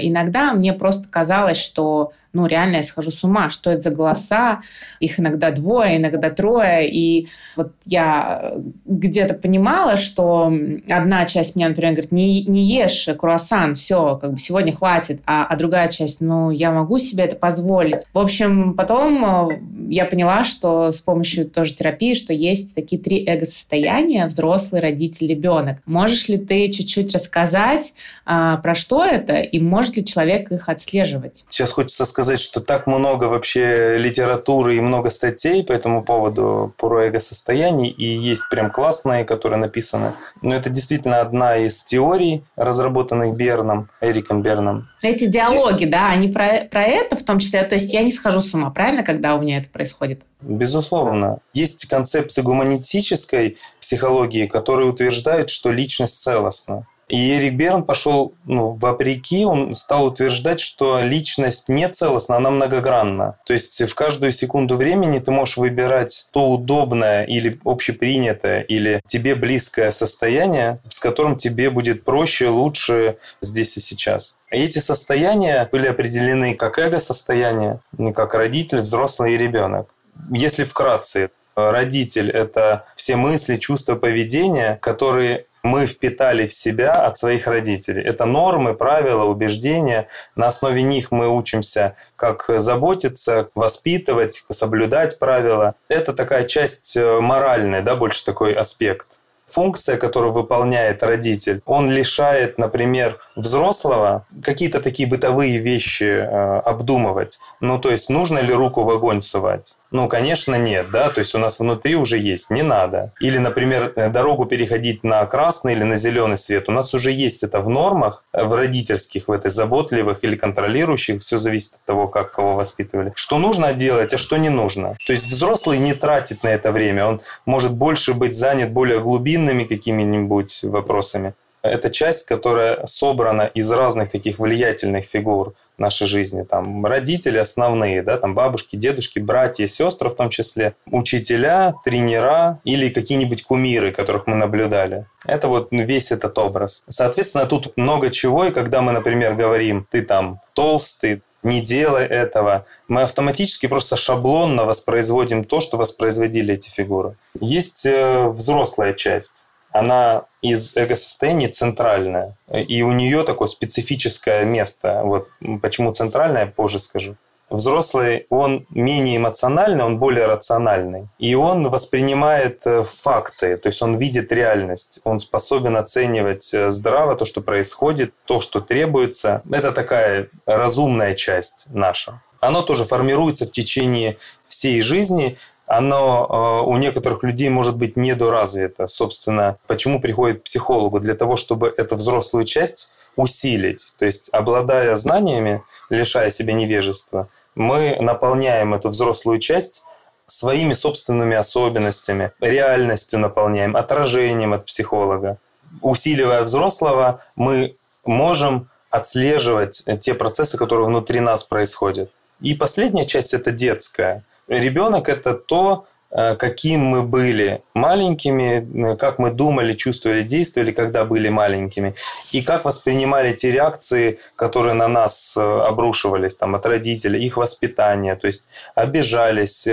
иногда 0.02 0.52
мне 0.54 0.72
просто 0.72 1.08
казалось, 1.08 1.58
что 1.58 2.12
ну, 2.38 2.46
реально 2.46 2.76
я 2.76 2.82
схожу 2.84 3.10
с 3.10 3.24
ума, 3.24 3.50
что 3.50 3.70
это 3.70 3.82
за 3.82 3.90
голоса, 3.90 4.60
их 5.00 5.18
иногда 5.18 5.50
двое, 5.50 5.96
иногда 5.96 6.30
трое, 6.30 6.88
и 6.88 7.26
вот 7.56 7.72
я 7.84 8.54
где-то 8.84 9.34
понимала, 9.34 9.96
что 9.96 10.52
одна 10.88 11.26
часть 11.26 11.56
меня, 11.56 11.68
например, 11.68 11.94
говорит, 11.94 12.12
не, 12.12 12.44
не 12.44 12.64
ешь 12.64 13.08
круассан, 13.18 13.74
все, 13.74 14.16
как 14.18 14.34
бы 14.34 14.38
сегодня 14.38 14.72
хватит, 14.72 15.20
а, 15.26 15.46
а 15.46 15.56
другая 15.56 15.88
часть, 15.88 16.20
ну, 16.20 16.52
я 16.52 16.70
могу 16.70 16.98
себе 16.98 17.24
это 17.24 17.34
позволить. 17.34 18.04
В 18.12 18.18
общем, 18.20 18.74
потом 18.74 19.48
э, 19.50 19.58
я 19.88 20.04
поняла, 20.04 20.44
что 20.44 20.92
с 20.92 21.00
помощью 21.00 21.50
тоже 21.50 21.74
терапии, 21.74 22.14
что 22.14 22.32
есть 22.32 22.74
такие 22.76 23.02
три 23.02 23.24
эго-состояния, 23.26 24.26
взрослый, 24.26 24.80
родитель, 24.80 25.26
ребенок. 25.26 25.78
Можешь 25.86 26.28
ли 26.28 26.38
ты 26.38 26.70
чуть-чуть 26.70 27.12
рассказать, 27.12 27.94
а, 28.24 28.58
про 28.58 28.76
что 28.76 29.04
это, 29.04 29.40
и 29.40 29.58
может 29.58 29.96
ли 29.96 30.04
человек 30.04 30.52
их 30.52 30.68
отслеживать? 30.68 31.44
Сейчас 31.48 31.72
хочется 31.72 32.04
сказать, 32.04 32.27
сказать, 32.28 32.40
что 32.40 32.60
так 32.60 32.86
много 32.86 33.24
вообще 33.24 33.96
литературы 33.96 34.76
и 34.76 34.80
много 34.80 35.08
статей 35.08 35.64
по 35.64 35.72
этому 35.72 36.04
поводу 36.04 36.74
про 36.76 37.06
эго-состояние, 37.06 37.90
и 37.90 38.04
есть 38.04 38.50
прям 38.50 38.70
классные, 38.70 39.24
которые 39.24 39.58
написаны. 39.58 40.12
Но 40.42 40.54
это 40.54 40.68
действительно 40.68 41.20
одна 41.20 41.56
из 41.56 41.82
теорий, 41.84 42.44
разработанных 42.56 43.34
Берном, 43.34 43.88
Эриком 44.02 44.42
Берном. 44.42 44.88
Эти 45.00 45.24
диалоги, 45.24 45.86
да, 45.86 46.10
они 46.10 46.28
про, 46.28 46.66
про 46.70 46.82
это 46.82 47.16
в 47.16 47.22
том 47.22 47.38
числе, 47.38 47.62
то 47.62 47.76
есть 47.76 47.94
я 47.94 48.02
не 48.02 48.12
схожу 48.12 48.42
с 48.42 48.52
ума, 48.52 48.68
правильно, 48.68 49.02
когда 49.02 49.34
у 49.34 49.40
меня 49.40 49.56
это 49.56 49.70
происходит? 49.70 50.22
Безусловно. 50.42 51.38
Есть 51.54 51.86
концепция 51.86 52.42
гуманистической 52.42 53.56
психологии, 53.80 54.46
которая 54.46 54.86
утверждает, 54.86 55.48
что 55.48 55.70
личность 55.72 56.20
целостна. 56.22 56.86
И 57.08 57.36
Эрик 57.36 57.54
Берн 57.54 57.84
пошел 57.84 58.34
ну, 58.44 58.72
вопреки, 58.72 59.44
он 59.44 59.72
стал 59.74 60.06
утверждать, 60.06 60.60
что 60.60 61.00
личность 61.00 61.68
не 61.68 61.88
целостна, 61.88 62.36
она 62.36 62.50
многогранна. 62.50 63.38
То 63.46 63.54
есть 63.54 63.82
в 63.82 63.94
каждую 63.94 64.32
секунду 64.32 64.76
времени 64.76 65.18
ты 65.18 65.30
можешь 65.30 65.56
выбирать 65.56 66.28
то 66.32 66.50
удобное 66.50 67.24
или 67.24 67.58
общепринятое, 67.64 68.60
или 68.60 69.02
тебе 69.06 69.34
близкое 69.34 69.90
состояние, 69.90 70.80
с 70.90 70.98
которым 70.98 71.36
тебе 71.36 71.70
будет 71.70 72.04
проще, 72.04 72.48
лучше 72.48 73.16
здесь 73.40 73.76
и 73.78 73.80
сейчас. 73.80 74.36
И 74.50 74.56
эти 74.56 74.78
состояния 74.78 75.66
были 75.70 75.86
определены 75.86 76.54
как 76.54 76.78
эго-состояние, 76.78 77.80
как 78.14 78.34
родитель, 78.34 78.80
взрослый 78.80 79.34
и 79.34 79.38
ребенок. 79.38 79.88
Если 80.30 80.64
вкратце, 80.64 81.30
родитель– 81.54 82.30
это 82.32 82.84
все 82.94 83.16
мысли, 83.16 83.56
чувства, 83.56 83.96
поведения, 83.96 84.78
которые 84.80 85.46
мы 85.62 85.86
впитали 85.86 86.46
в 86.46 86.52
себя 86.52 86.92
от 86.92 87.16
своих 87.16 87.46
родителей. 87.46 88.02
Это 88.02 88.24
нормы, 88.24 88.74
правила, 88.74 89.24
убеждения. 89.24 90.08
На 90.36 90.48
основе 90.48 90.82
них 90.82 91.10
мы 91.10 91.28
учимся, 91.28 91.96
как 92.16 92.44
заботиться, 92.48 93.48
воспитывать, 93.54 94.44
соблюдать 94.50 95.18
правила. 95.18 95.74
Это 95.88 96.12
такая 96.12 96.44
часть 96.44 96.96
э, 96.96 97.20
моральная, 97.20 97.82
да, 97.82 97.96
больше 97.96 98.24
такой 98.24 98.52
аспект 98.52 99.20
функция, 99.48 99.96
которую 99.96 100.32
выполняет 100.32 101.02
родитель, 101.02 101.62
он 101.64 101.90
лишает, 101.90 102.58
например, 102.58 103.18
взрослого 103.34 104.26
какие-то 104.42 104.80
такие 104.80 105.08
бытовые 105.08 105.58
вещи 105.58 106.04
э, 106.04 106.60
обдумывать. 106.60 107.40
Ну, 107.60 107.78
то 107.78 107.90
есть, 107.90 108.10
нужно 108.10 108.38
ли 108.38 108.52
руку 108.52 108.82
в 108.84 108.90
огонь 108.90 109.20
сувать? 109.20 109.77
Ну, 109.90 110.06
конечно, 110.08 110.54
нет, 110.56 110.90
да, 110.90 111.08
то 111.08 111.20
есть 111.20 111.34
у 111.34 111.38
нас 111.38 111.60
внутри 111.60 111.96
уже 111.96 112.18
есть, 112.18 112.50
не 112.50 112.62
надо. 112.62 113.12
Или, 113.20 113.38
например, 113.38 113.92
э, 113.96 114.10
дорогу 114.10 114.44
переходить 114.44 115.02
на 115.02 115.24
красный 115.24 115.72
или 115.72 115.82
на 115.82 115.96
зеленый 115.96 116.36
свет. 116.36 116.68
У 116.68 116.72
нас 116.72 116.92
уже 116.92 117.10
есть 117.10 117.42
это 117.42 117.60
в 117.60 117.70
нормах, 117.70 118.24
э, 118.34 118.44
в 118.44 118.52
родительских, 118.52 119.28
в 119.28 119.32
этой 119.32 119.50
заботливых 119.50 120.18
или 120.22 120.36
контролирующих, 120.36 121.22
все 121.22 121.38
зависит 121.38 121.74
от 121.74 121.84
того, 121.84 122.08
как 122.08 122.32
кого 122.32 122.54
воспитывали. 122.54 123.12
Что 123.14 123.38
нужно 123.38 123.72
делать, 123.72 124.12
а 124.12 124.18
что 124.18 124.36
не 124.36 124.50
нужно. 124.50 124.96
То 125.06 125.12
есть 125.14 125.26
взрослый 125.26 125.78
не 125.78 125.94
тратит 125.94 126.42
на 126.42 126.48
это 126.48 126.70
время, 126.70 127.06
он 127.06 127.20
может 127.46 127.74
больше 127.74 128.12
быть 128.12 128.36
занят 128.36 128.70
более 128.70 129.00
глубинными 129.00 129.64
какими-нибудь 129.64 130.60
вопросами. 130.64 131.32
Это 131.62 131.90
часть, 131.90 132.26
которая 132.26 132.86
собрана 132.86 133.42
из 133.42 133.70
разных 133.70 134.10
таких 134.10 134.38
влиятельных 134.38 135.06
фигур 135.06 135.54
нашей 135.78 136.06
жизни. 136.06 136.42
Там 136.42 136.84
родители 136.84 137.38
основные, 137.38 138.02
да, 138.02 138.16
там 138.18 138.34
бабушки, 138.34 138.76
дедушки, 138.76 139.18
братья, 139.18 139.66
сестры 139.66 140.10
в 140.10 140.14
том 140.14 140.30
числе, 140.30 140.74
учителя, 140.86 141.74
тренера 141.84 142.60
или 142.64 142.88
какие-нибудь 142.88 143.44
кумиры, 143.44 143.92
которых 143.92 144.26
мы 144.26 144.34
наблюдали. 144.34 145.06
Это 145.26 145.48
вот 145.48 145.68
весь 145.70 146.12
этот 146.12 146.38
образ. 146.38 146.84
Соответственно, 146.88 147.46
тут 147.46 147.76
много 147.76 148.10
чего, 148.10 148.46
и 148.46 148.50
когда 148.50 148.80
мы, 148.80 148.92
например, 148.92 149.34
говорим, 149.34 149.86
ты 149.90 150.02
там 150.02 150.40
толстый, 150.54 151.22
не 151.42 151.60
делай 151.60 152.04
этого, 152.04 152.66
мы 152.88 153.02
автоматически 153.02 153.66
просто 153.68 153.96
шаблонно 153.96 154.64
воспроизводим 154.64 155.44
то, 155.44 155.60
что 155.60 155.76
воспроизводили 155.76 156.54
эти 156.54 156.68
фигуры. 156.68 157.16
Есть 157.40 157.86
э, 157.86 158.28
взрослая 158.28 158.92
часть 158.92 159.50
она 159.72 160.24
из 160.42 160.76
эго-состояния 160.76 161.48
центральная, 161.48 162.36
и 162.52 162.82
у 162.82 162.92
нее 162.92 163.24
такое 163.24 163.48
специфическое 163.48 164.44
место. 164.44 165.02
Вот 165.04 165.28
почему 165.60 165.92
центральное, 165.92 166.46
позже 166.46 166.78
скажу. 166.78 167.16
Взрослый, 167.50 168.26
он 168.28 168.66
менее 168.70 169.16
эмоциональный, 169.16 169.82
он 169.82 169.98
более 169.98 170.26
рациональный. 170.26 171.08
И 171.18 171.34
он 171.34 171.70
воспринимает 171.70 172.66
э, 172.66 172.82
факты, 172.82 173.56
то 173.56 173.68
есть 173.68 173.80
он 173.80 173.96
видит 173.96 174.30
реальность. 174.32 175.00
Он 175.04 175.18
способен 175.18 175.76
оценивать 175.78 176.52
э, 176.52 176.68
здраво 176.68 177.16
то, 177.16 177.24
что 177.24 177.40
происходит, 177.40 178.12
то, 178.26 178.42
что 178.42 178.60
требуется. 178.60 179.40
Это 179.50 179.72
такая 179.72 180.28
разумная 180.44 181.14
часть 181.14 181.68
наша. 181.70 182.20
Оно 182.40 182.60
тоже 182.60 182.84
формируется 182.84 183.46
в 183.46 183.50
течение 183.50 184.18
всей 184.46 184.82
жизни, 184.82 185.38
оно 185.68 186.26
э, 186.64 186.68
у 186.68 186.76
некоторых 186.78 187.22
людей 187.22 187.50
может 187.50 187.76
быть 187.76 187.96
недоразвито. 187.96 188.86
Собственно, 188.86 189.58
почему 189.66 190.00
приходит 190.00 190.40
к 190.40 190.44
психологу? 190.44 190.98
Для 190.98 191.14
того, 191.14 191.36
чтобы 191.36 191.72
эту 191.76 191.96
взрослую 191.96 192.44
часть 192.44 192.92
усилить. 193.16 193.94
То 193.98 194.06
есть, 194.06 194.30
обладая 194.32 194.96
знаниями, 194.96 195.62
лишая 195.90 196.30
себя 196.30 196.54
невежества, 196.54 197.28
мы 197.54 197.98
наполняем 198.00 198.74
эту 198.74 198.88
взрослую 198.88 199.40
часть 199.40 199.84
своими 200.26 200.72
собственными 200.72 201.36
особенностями, 201.36 202.32
реальностью 202.40 203.18
наполняем, 203.18 203.76
отражением 203.76 204.54
от 204.54 204.66
психолога. 204.66 205.38
Усиливая 205.82 206.42
взрослого, 206.44 207.20
мы 207.36 207.76
можем 208.06 208.68
отслеживать 208.90 209.84
те 210.00 210.14
процессы, 210.14 210.56
которые 210.56 210.86
внутри 210.86 211.20
нас 211.20 211.44
происходят. 211.44 212.10
И 212.40 212.54
последняя 212.54 213.04
часть– 213.04 213.34
это 213.34 213.50
детская. 213.50 214.24
Ребенок– 214.48 215.08
это 215.10 215.34
то, 215.34 215.86
э, 216.10 216.34
каким 216.36 216.80
мы 216.80 217.02
были 217.02 217.62
маленькими, 217.74 218.92
э, 218.92 218.96
как 218.96 219.18
мы 219.18 219.30
думали, 219.30 219.74
чувствовали, 219.74 220.22
действовали, 220.22 220.72
когда 220.72 221.04
были 221.04 221.28
маленькими, 221.28 221.94
и 222.32 222.42
как 222.42 222.64
воспринимали 222.64 223.34
те 223.34 223.50
реакции, 223.50 224.18
которые 224.36 224.72
на 224.72 224.88
нас 224.88 225.36
э, 225.36 225.40
обрушивались 225.40 226.34
там, 226.34 226.54
от 226.54 226.64
родителей, 226.64 227.24
их 227.24 227.36
воспитание, 227.36 228.16
то 228.16 228.26
есть 228.26 228.48
обижались, 228.74 229.68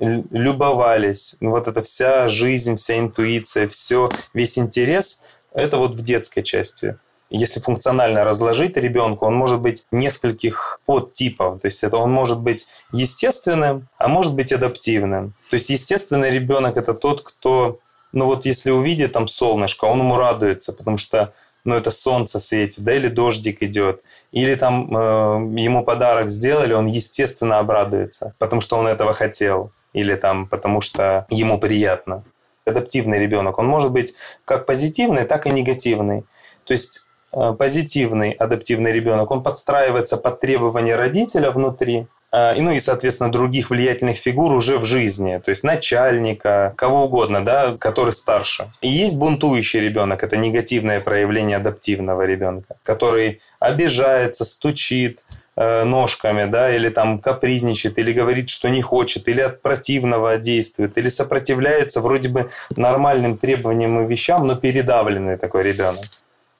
любовались. 0.00 1.36
Вот 1.40 1.68
эта 1.68 1.82
вся 1.82 2.28
жизнь, 2.28 2.76
вся 2.76 2.98
интуиция, 2.98 3.68
все, 3.68 4.10
весь 4.32 4.58
интерес– 4.58 5.36
это 5.52 5.76
вот 5.76 5.94
в 5.94 6.02
детской 6.02 6.42
части 6.42 6.96
если 7.30 7.60
функционально 7.60 8.24
разложить 8.24 8.76
ребенка, 8.76 9.24
он 9.24 9.34
может 9.34 9.60
быть 9.60 9.86
нескольких 9.90 10.80
подтипов. 10.86 11.60
То 11.60 11.66
есть 11.66 11.82
это 11.82 11.96
он 11.96 12.12
может 12.12 12.40
быть 12.40 12.66
естественным, 12.92 13.88
а 13.98 14.08
может 14.08 14.34
быть 14.34 14.52
адаптивным. 14.52 15.34
То 15.50 15.54
есть 15.54 15.70
естественный 15.70 16.30
ребенок 16.30 16.76
это 16.76 16.94
тот, 16.94 17.22
кто, 17.22 17.78
ну 18.12 18.26
вот 18.26 18.46
если 18.46 18.70
увидит 18.70 19.12
там 19.12 19.28
солнышко, 19.28 19.86
он 19.86 20.00
ему 20.00 20.16
радуется, 20.16 20.72
потому 20.72 20.98
что 20.98 21.32
ну, 21.64 21.74
это 21.74 21.90
солнце 21.90 22.40
светит, 22.40 22.84
да, 22.84 22.94
или 22.94 23.08
дождик 23.08 23.62
идет, 23.62 24.02
или 24.32 24.54
там 24.54 24.94
э, 24.94 25.60
ему 25.60 25.82
подарок 25.82 26.28
сделали, 26.28 26.74
он 26.74 26.86
естественно 26.86 27.58
обрадуется, 27.58 28.34
потому 28.38 28.60
что 28.60 28.76
он 28.76 28.86
этого 28.86 29.14
хотел, 29.14 29.72
или 29.94 30.14
там 30.14 30.46
потому 30.46 30.82
что 30.82 31.26
ему 31.30 31.58
приятно. 31.58 32.22
Адаптивный 32.66 33.18
ребенок, 33.18 33.58
он 33.58 33.66
может 33.66 33.92
быть 33.92 34.14
как 34.44 34.66
позитивный, 34.66 35.24
так 35.24 35.46
и 35.46 35.50
негативный. 35.50 36.24
То 36.64 36.72
есть 36.72 37.06
позитивный 37.34 38.30
адаптивный 38.30 38.92
ребенок, 38.92 39.30
он 39.30 39.42
подстраивается 39.42 40.16
под 40.16 40.40
требования 40.40 40.96
родителя 40.96 41.50
внутри, 41.50 42.06
э, 42.32 42.56
и, 42.56 42.60
ну 42.60 42.70
и, 42.70 42.80
соответственно, 42.80 43.32
других 43.32 43.70
влиятельных 43.70 44.16
фигур 44.16 44.52
уже 44.52 44.78
в 44.78 44.84
жизни, 44.84 45.40
то 45.44 45.50
есть 45.50 45.64
начальника, 45.64 46.72
кого 46.76 47.04
угодно, 47.04 47.44
да, 47.44 47.76
который 47.78 48.12
старше. 48.12 48.72
И 48.82 48.88
есть 48.88 49.16
бунтующий 49.16 49.80
ребенок, 49.80 50.22
это 50.22 50.36
негативное 50.36 51.00
проявление 51.00 51.56
адаптивного 51.56 52.22
ребенка, 52.22 52.76
который 52.84 53.40
обижается, 53.58 54.44
стучит, 54.44 55.24
э, 55.56 55.84
ножками, 55.84 56.48
да, 56.48 56.74
или 56.74 56.88
там 56.88 57.18
капризничает, 57.18 57.98
или 57.98 58.12
говорит, 58.12 58.48
что 58.48 58.68
не 58.68 58.82
хочет, 58.82 59.28
или 59.28 59.40
от 59.40 59.60
противного 59.60 60.36
действует, 60.36 60.96
или 60.98 61.08
сопротивляется 61.08 62.00
вроде 62.00 62.28
бы 62.28 62.50
нормальным 62.76 63.36
требованиям 63.36 64.00
и 64.00 64.06
вещам, 64.06 64.46
но 64.46 64.54
передавленный 64.54 65.36
такой 65.36 65.64
ребенок. 65.64 66.04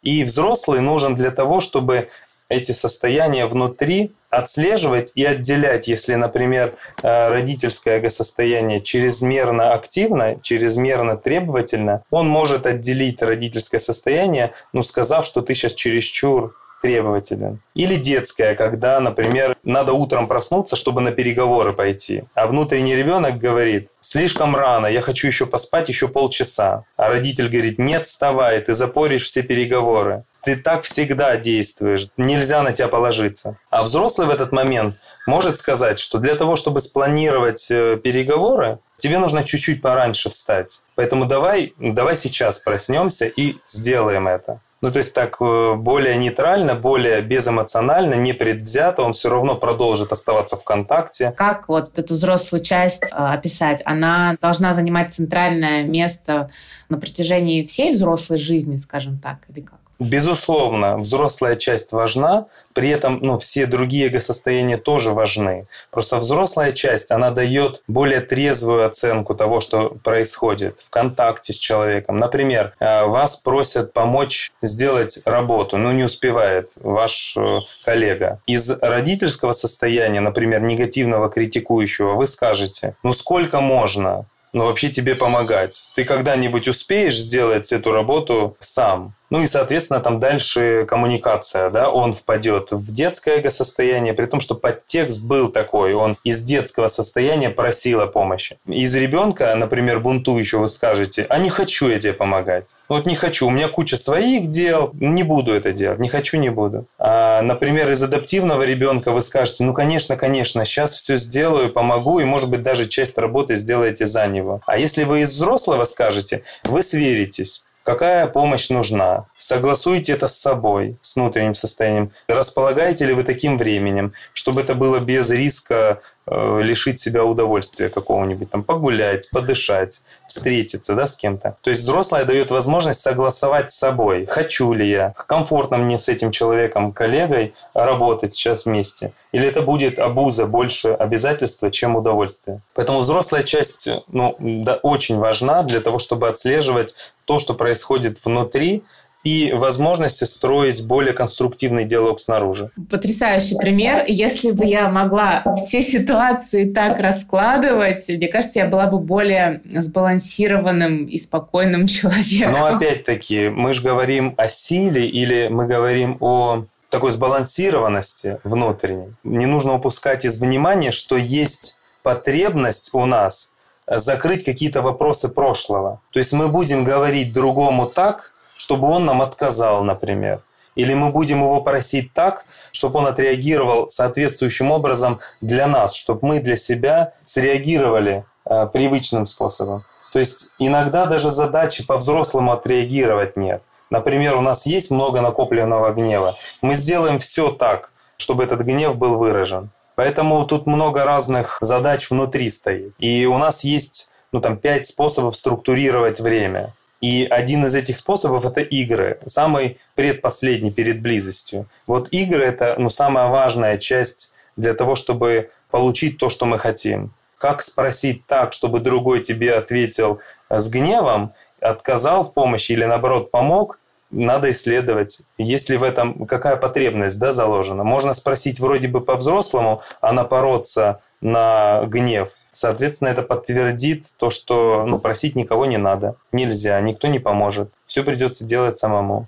И 0.05 0.23
взрослый 0.23 0.81
нужен 0.81 1.17
для 1.17 1.31
того, 1.31 1.61
чтобы 1.61 2.09
эти 2.49 2.73
состояния 2.73 3.47
внутри 3.47 4.13
отслеживать 4.31 5.13
и 5.15 5.25
отделять, 5.25 5.89
если, 5.89 6.15
например, 6.15 6.75
э, 7.03 7.29
родительское 7.29 7.99
эго-состояние 7.99 8.81
чрезмерно 8.81 9.73
активно, 9.73 10.39
чрезмерно 10.41 11.17
требовательно, 11.17 12.03
он 12.11 12.29
может 12.29 12.67
отделить 12.67 13.23
родительское 13.23 13.81
состояние, 13.81 14.53
ну, 14.73 14.83
сказав, 14.83 15.25
что 15.25 15.41
ты 15.41 15.55
сейчас 15.55 15.73
чересчур 15.73 16.55
требователен. 16.85 17.61
Или 17.75 17.95
детское, 17.95 18.55
когда, 18.55 19.01
например, 19.01 19.57
надо 19.63 19.95
утром 19.95 20.29
проснуться, 20.29 20.77
чтобы 20.77 21.01
на 21.01 21.13
переговоры 21.13 21.73
пойти. 21.73 22.25
А 22.35 22.47
внутренний 22.47 22.95
ребенок 22.95 23.39
говорит, 23.39 23.89
слишком 24.03 24.55
рано, 24.55 24.87
я 24.87 25.01
хочу 25.01 25.27
еще 25.27 25.47
поспать 25.47 25.89
еще 25.89 26.09
полчаса. 26.09 26.85
А 26.99 27.09
родитель 27.09 27.49
говорит, 27.49 27.79
нет, 27.79 28.05
вставай, 28.07 28.61
ты 28.61 28.75
запоришь 28.75 29.25
все 29.25 29.43
переговоры. 29.43 30.25
Ты 30.45 30.57
так 30.57 30.83
всегда 30.83 31.39
действуешь, 31.39 32.09
нельзя 32.19 32.63
на 32.63 32.73
тебя 32.73 32.89
положиться. 32.89 33.57
А 33.71 33.83
взрослый 33.83 34.27
в 34.27 34.31
этот 34.31 34.53
момент 34.53 34.97
может 35.27 35.57
сказать, 35.57 35.99
что 35.99 36.19
для 36.19 36.35
того, 36.35 36.55
чтобы 36.57 36.83
спланировать 36.83 37.71
э, 37.71 37.97
переговоры, 37.97 38.79
тебе 38.99 39.19
нужно 39.19 39.43
чуть-чуть 39.43 39.81
пораньше 39.81 40.29
встать. 40.29 40.83
Поэтому 40.97 41.25
давай, 41.25 41.73
давай 41.79 42.15
сейчас 42.19 42.59
проснемся 42.59 43.25
и 43.25 43.55
сделаем 43.67 44.29
это. 44.29 44.61
Ну, 44.85 44.93
то 44.93 44.99
есть 44.99 45.15
так 45.15 45.37
э, 45.41 45.77
более 45.77 46.19
нейтрально, 46.19 46.75
более 46.75 47.23
безэмоционально, 47.23 48.17
не 48.17 48.35
предвзято, 48.35 49.01
он 49.01 49.15
все 49.15 49.31
равно 49.31 49.55
продолжит 49.55 50.13
оставаться 50.13 50.59
в 50.59 50.65
контакте. 50.65 51.33
Как 51.39 51.71
вот 51.71 51.99
эту 51.99 52.13
взрослую 52.13 52.63
часть 52.63 53.03
э, 53.05 53.07
описать? 53.17 53.81
Она 53.87 54.37
должна 54.43 54.75
занимать 54.75 55.15
центральное 55.15 55.85
место 55.85 56.51
на 56.91 56.99
протяжении 56.99 57.65
всей 57.65 57.95
взрослой 57.95 58.37
жизни, 58.37 58.77
скажем 58.77 59.19
так, 59.19 59.39
или 59.49 59.63
как? 59.63 59.81
Безусловно, 59.99 60.99
взрослая 60.99 61.55
часть 61.55 61.93
важна, 61.93 62.47
при 62.73 62.89
этом 62.89 63.21
ну, 63.23 63.39
все 63.39 63.67
другие 63.67 64.09
эго-состояния 64.09 64.77
тоже 64.77 65.13
важны. 65.13 65.67
Просто 65.91 66.19
взрослая 66.19 66.73
часть, 66.73 67.13
она 67.13 67.31
дает 67.31 67.83
более 67.87 68.21
трезвую 68.21 68.87
оценку 68.87 69.35
того, 69.35 69.61
что 69.61 69.91
происходит 70.03 70.81
в 70.81 70.91
контакте 70.91 71.53
с 71.53 71.57
человеком. 71.57 72.19
Например, 72.19 72.75
э, 72.81 73.05
вас 73.05 73.37
просят 73.37 73.93
помочь 73.93 74.53
сделать 74.63 75.21
работу, 75.25 75.77
но 75.77 75.93
не 75.93 76.05
успевает 76.05 76.73
ваш 76.77 77.37
э, 77.37 77.61
коллега. 77.85 78.41
Из 78.47 78.71
родительского 78.81 79.53
состояния, 79.53 80.21
например, 80.21 80.61
негативного 80.63 81.31
критикующего, 81.31 82.15
вы 82.15 82.27
скажете, 82.27 82.97
ну 83.03 83.13
сколько 83.13 83.61
можно? 83.61 84.27
но 84.55 84.67
вообще 84.67 84.89
тебе 84.89 85.17
помогать. 85.17 85.91
Ты 85.95 86.05
когда-нибудь 86.05 86.69
успеешь 86.69 87.19
сделать 87.19 87.73
эту 87.73 87.93
работу 87.93 88.57
сам? 88.61 89.15
Ну 89.35 89.43
и, 89.43 89.49
соответственно, 89.49 89.99
там 89.99 90.21
дальше 90.21 90.87
коммуникация, 90.89 91.69
да, 91.69 91.91
он 91.91 92.13
впадет 92.15 92.69
в 92.71 92.95
детское 92.95 93.39
эго-состояние, 93.39 94.15
при 94.15 94.27
том, 94.27 94.41
что 94.41 94.55
подтекст 94.55 95.25
был 95.25 95.49
такой, 95.49 95.93
он 95.93 96.17
из 96.23 96.41
детского 96.41 96.87
состояния 96.87 97.51
просил 97.51 98.01
о 98.01 98.07
помощи. 98.07 98.59
Из 98.69 98.95
ребенка, 98.95 99.53
например, 99.57 99.99
бунтующего 99.99 100.61
вы 100.61 100.69
скажете, 100.69 101.27
а 101.29 101.39
не 101.39 101.51
хочу 101.51 101.89
я 101.89 101.99
тебе 101.99 102.13
помогать. 102.13 102.77
Вот 102.89 103.07
не 103.07 103.17
хочу, 103.17 103.49
у 103.49 103.51
меня 103.51 103.67
куча 103.67 103.97
своих 103.97 104.51
дел, 104.51 104.93
не 105.01 105.25
буду 105.25 105.53
это 105.53 105.73
делать, 105.73 105.99
не 105.99 106.09
хочу, 106.09 106.37
не 106.37 106.51
буду. 106.51 106.87
А, 107.01 107.43
например, 107.43 107.91
из 107.91 108.01
адаптивного 108.05 108.63
ребенка 108.63 109.11
вы 109.11 109.21
скажете, 109.21 109.65
ну, 109.65 109.75
конечно, 109.75 110.17
конечно, 110.17 110.65
сейчас 110.65 110.93
все 110.93 111.17
сделаю, 111.17 111.71
помогу, 111.71 112.21
и, 112.21 112.25
может 112.25 112.49
быть, 112.49 112.63
даже 112.63 112.87
часть 112.87 113.19
работы 113.19 113.57
сделаете 113.57 114.07
за 114.07 114.29
него. 114.29 114.61
А 114.65 114.79
если 114.79 115.03
вы 115.03 115.23
из 115.23 115.33
взрослого 115.33 115.87
скажете, 115.87 116.45
вы 116.63 116.85
сверитесь, 116.85 117.65
какая 117.85 118.27
помощь 118.27 118.71
нужна. 118.71 119.27
Согласуйте 119.37 120.13
это 120.15 120.27
с 120.27 120.37
собой, 120.37 120.97
с 121.03 121.15
внутренним 121.15 121.55
состоянием. 121.55 122.11
Располагаете 122.27 123.07
ли 123.07 123.13
вы 123.13 123.23
таким 123.23 123.57
временем, 123.57 124.13
чтобы 124.33 124.63
это 124.63 124.75
было 124.75 124.99
без 124.99 125.31
риска 125.31 126.01
лишить 126.27 126.99
себя 126.99 127.25
удовольствия 127.25 127.89
какого-нибудь, 127.89 128.51
там, 128.51 128.63
погулять, 128.63 129.29
подышать, 129.31 130.01
встретиться, 130.27 130.95
да, 130.95 131.07
с 131.07 131.17
кем-то. 131.17 131.57
То 131.61 131.71
есть 131.71 131.83
взрослая 131.83 132.25
дает 132.25 132.51
возможность 132.51 133.01
согласовать 133.01 133.71
с 133.71 133.79
собой, 133.79 134.27
хочу 134.27 134.73
ли 134.73 134.89
я, 134.89 135.15
комфортно 135.27 135.77
мне 135.77 135.99
с 135.99 136.09
этим 136.09 136.31
человеком, 136.31 136.93
коллегой 136.93 137.55
работать 137.75 138.35
сейчас 138.35 138.65
вместе, 138.65 139.13
или 139.33 139.47
это 139.47 139.61
будет 139.61 139.99
обуза, 139.99 140.47
больше 140.47 140.89
обязательства, 140.89 141.71
чем 141.71 141.97
удовольствие. 141.97 142.61
Поэтому 142.75 143.01
взрослая 143.01 143.43
часть, 143.43 143.89
ну, 144.09 144.37
да, 144.39 144.77
очень 144.83 145.19
важна 145.19 145.63
для 145.63 145.81
того, 145.81 145.99
чтобы 145.99 146.29
отслеживать 146.29 146.95
то, 147.27 147.39
что 147.39 147.55
происходит 147.55 148.25
внутри, 148.25 148.83
и 149.25 149.53
возможности 149.53 150.25
строить 150.25 150.87
более 150.87 151.15
конструктивный 151.15 151.85
диалог 151.85 152.21
снаружи. 152.21 152.71
Потрясающий 152.91 153.57
пример. 153.57 154.05
Если 154.07 154.51
бы 154.51 154.65
я 154.67 154.89
могла 154.89 155.43
все 155.67 155.83
ситуации 155.83 156.71
так 156.71 157.01
раскладывать, 157.01 158.09
мне 158.09 158.29
кажется, 158.29 158.59
я 158.61 158.67
была 158.67 158.87
бы 158.87 158.99
более 158.99 159.63
сбалансированным 159.65 161.07
и 161.07 161.19
спокойным 161.19 161.87
человеком. 161.89 162.53
Но 162.53 162.67
опять-таки, 162.67 163.49
мы 163.49 163.73
же 163.73 163.83
говорим 163.83 164.35
о 164.37 164.47
силе 164.47 165.07
или 165.07 165.49
мы 165.49 165.67
говорим 165.67 166.19
о 166.21 166.67
такой 166.91 167.11
сбалансированности 167.11 168.39
внутренней. 168.45 169.15
Не 169.25 169.47
нужно 169.47 169.75
упускать 169.75 170.25
из 170.25 170.39
внимания, 170.39 170.93
что 170.93 171.17
есть 171.17 171.81
потребность 172.03 172.91
у 172.93 173.07
нас 173.07 173.55
закрыть 173.87 174.45
какие-то 174.45 174.83
вопросы 174.83 175.29
прошлого. 175.29 176.01
То 176.13 176.19
есть 176.19 176.33
мы 176.33 176.49
будем 176.49 176.85
говорить 176.85 177.33
другому 177.33 177.87
так, 177.87 178.34
чтобы 178.57 178.89
он 178.89 179.05
нам 179.05 179.23
отказал, 179.23 179.83
например. 179.85 180.43
Или 180.75 180.95
мы 180.95 181.11
будем 181.11 181.39
его 181.39 181.61
просить 181.61 182.13
так, 182.13 182.45
чтобы 182.73 182.99
он 182.99 183.07
отреагировал 183.07 183.89
соответствующим 183.91 184.71
образом 184.71 185.21
для 185.41 185.67
нас, 185.67 185.95
чтобы 185.95 186.27
мы 186.27 186.41
для 186.41 186.57
себя 186.57 187.13
среагировали 187.23 188.25
э, 188.45 188.67
привычным 188.73 189.27
способом. 189.27 189.85
То 190.13 190.19
есть 190.19 190.53
иногда 190.59 191.07
даже 191.07 191.31
задачи 191.31 191.85
по-взрослому 191.87 192.53
отреагировать 192.53 193.37
нет. 193.37 193.63
Например, 193.91 194.37
у 194.37 194.41
нас 194.41 194.67
есть 194.67 194.91
много 194.91 195.21
накопленного 195.21 195.93
гнева. 195.93 196.37
Мы 196.63 196.75
сделаем 196.75 197.19
все 197.19 197.51
так, 197.51 197.91
чтобы 198.17 198.45
этот 198.45 198.61
гнев 198.61 198.97
был 198.97 199.19
выражен. 199.19 199.71
Поэтому 199.95 200.45
тут 200.47 200.67
много 200.67 201.05
разных 201.05 201.59
задач 201.61 202.11
внутри 202.11 202.51
стоит. 202.51 202.95
И 202.99 203.27
у 203.27 203.39
нас 203.39 203.63
есть 203.65 204.11
ну, 204.33 204.41
там, 204.41 204.57
пять 204.57 204.87
способов 204.87 205.37
структурировать 205.37 206.21
время. 206.21 206.73
И 207.05 207.27
один 207.29 207.67
из 207.67 207.75
этих 207.75 207.97
способов– 207.97 208.47
это 208.47 208.63
игры. 208.63 209.19
Самый 209.27 209.77
предпоследний 209.95 210.71
перед 210.71 211.03
близостью. 211.03 211.67
Вот 211.87 212.09
игры– 212.13 212.43
это 212.47 212.77
ну, 212.79 212.89
самая 212.89 213.29
важная 213.29 213.77
часть 213.77 214.35
для 214.57 214.73
того, 214.73 214.95
чтобы 214.95 215.51
получить 215.71 216.17
то, 216.17 216.31
что 216.31 216.47
мы 216.47 216.59
хотим. 216.59 217.13
Как 217.37 217.61
спросить 217.61 218.25
так, 218.27 218.55
чтобы 218.55 218.81
другой 218.81 219.21
тебе 219.21 219.53
ответил 219.53 220.21
с 220.49 220.71
гневом, 220.71 221.35
отказал 221.61 222.25
в 222.25 222.33
помощи 222.33 222.73
или 222.73 222.87
наоборот 222.87 223.31
помог, 223.31 223.79
надо 224.11 224.51
исследовать, 224.51 225.25
есть 225.37 225.69
ли 225.69 225.77
в 225.77 225.83
этом 225.83 226.25
какая 226.25 226.57
потребность 226.57 227.19
да, 227.19 227.33
заложена. 227.33 227.85
Можно 227.85 228.15
спросить 228.15 228.61
вроде 228.61 228.89
бы 228.89 229.03
по-взрослому, 229.03 229.83
а 230.01 230.15
напороться 230.15 231.03
на 231.21 231.85
гнев– 231.85 232.31
Соответственно, 232.55 233.09
это 233.09 233.23
подтвердит 233.23 234.15
то, 234.17 234.31
что 234.31 234.85
ну, 234.87 234.99
просить 235.01 235.35
никого 235.35 235.67
не 235.67 235.77
надо, 235.77 236.15
нельзя, 236.31 236.81
никто 236.81 237.09
не 237.09 237.19
поможет. 237.19 237.71
Все 237.87 238.05
придется 238.05 238.45
делать 238.45 238.79
самому. 238.79 239.27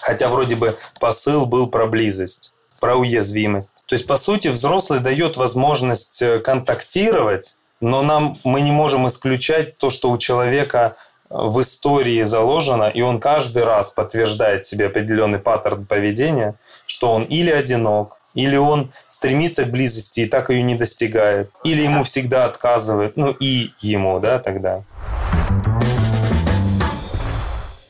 Хотя 0.00 0.28
вроде 0.28 0.56
бы 0.56 0.76
посыл 0.98 1.46
был 1.46 1.70
про 1.70 1.86
близость, 1.86 2.52
про 2.80 2.96
уязвимость. 2.96 3.72
То 3.86 3.94
есть, 3.94 4.06
по 4.06 4.16
сути, 4.16 4.48
взрослый 4.48 4.98
дает 4.98 5.36
возможность 5.36 6.20
э, 6.20 6.40
контактировать, 6.40 7.58
но 7.80 8.02
нам 8.02 8.38
мы 8.44 8.60
не 8.60 8.72
можем 8.72 9.06
исключать 9.06 9.78
то, 9.78 9.90
что 9.90 10.10
у 10.10 10.18
человека 10.18 10.96
э, 11.30 11.34
в 11.36 11.62
истории 11.62 12.24
заложено, 12.24 12.88
и 12.88 13.02
он 13.02 13.20
каждый 13.20 13.62
раз 13.62 13.90
подтверждает 13.90 14.66
себе 14.66 14.86
определенный 14.86 15.38
паттерн 15.38 15.86
поведения, 15.86 16.56
что 16.86 17.12
он 17.12 17.22
или 17.22 17.50
одинок, 17.50 18.18
или 18.34 18.56
он 18.56 18.92
стремится 19.24 19.64
к 19.64 19.70
близости 19.70 20.20
и 20.20 20.26
так 20.26 20.50
ее 20.50 20.62
не 20.62 20.74
достигает, 20.74 21.50
или 21.64 21.80
ему 21.80 22.04
всегда 22.04 22.44
отказывает, 22.44 23.16
ну 23.16 23.30
и 23.30 23.70
ему, 23.80 24.20
да, 24.20 24.38
тогда. 24.38 24.82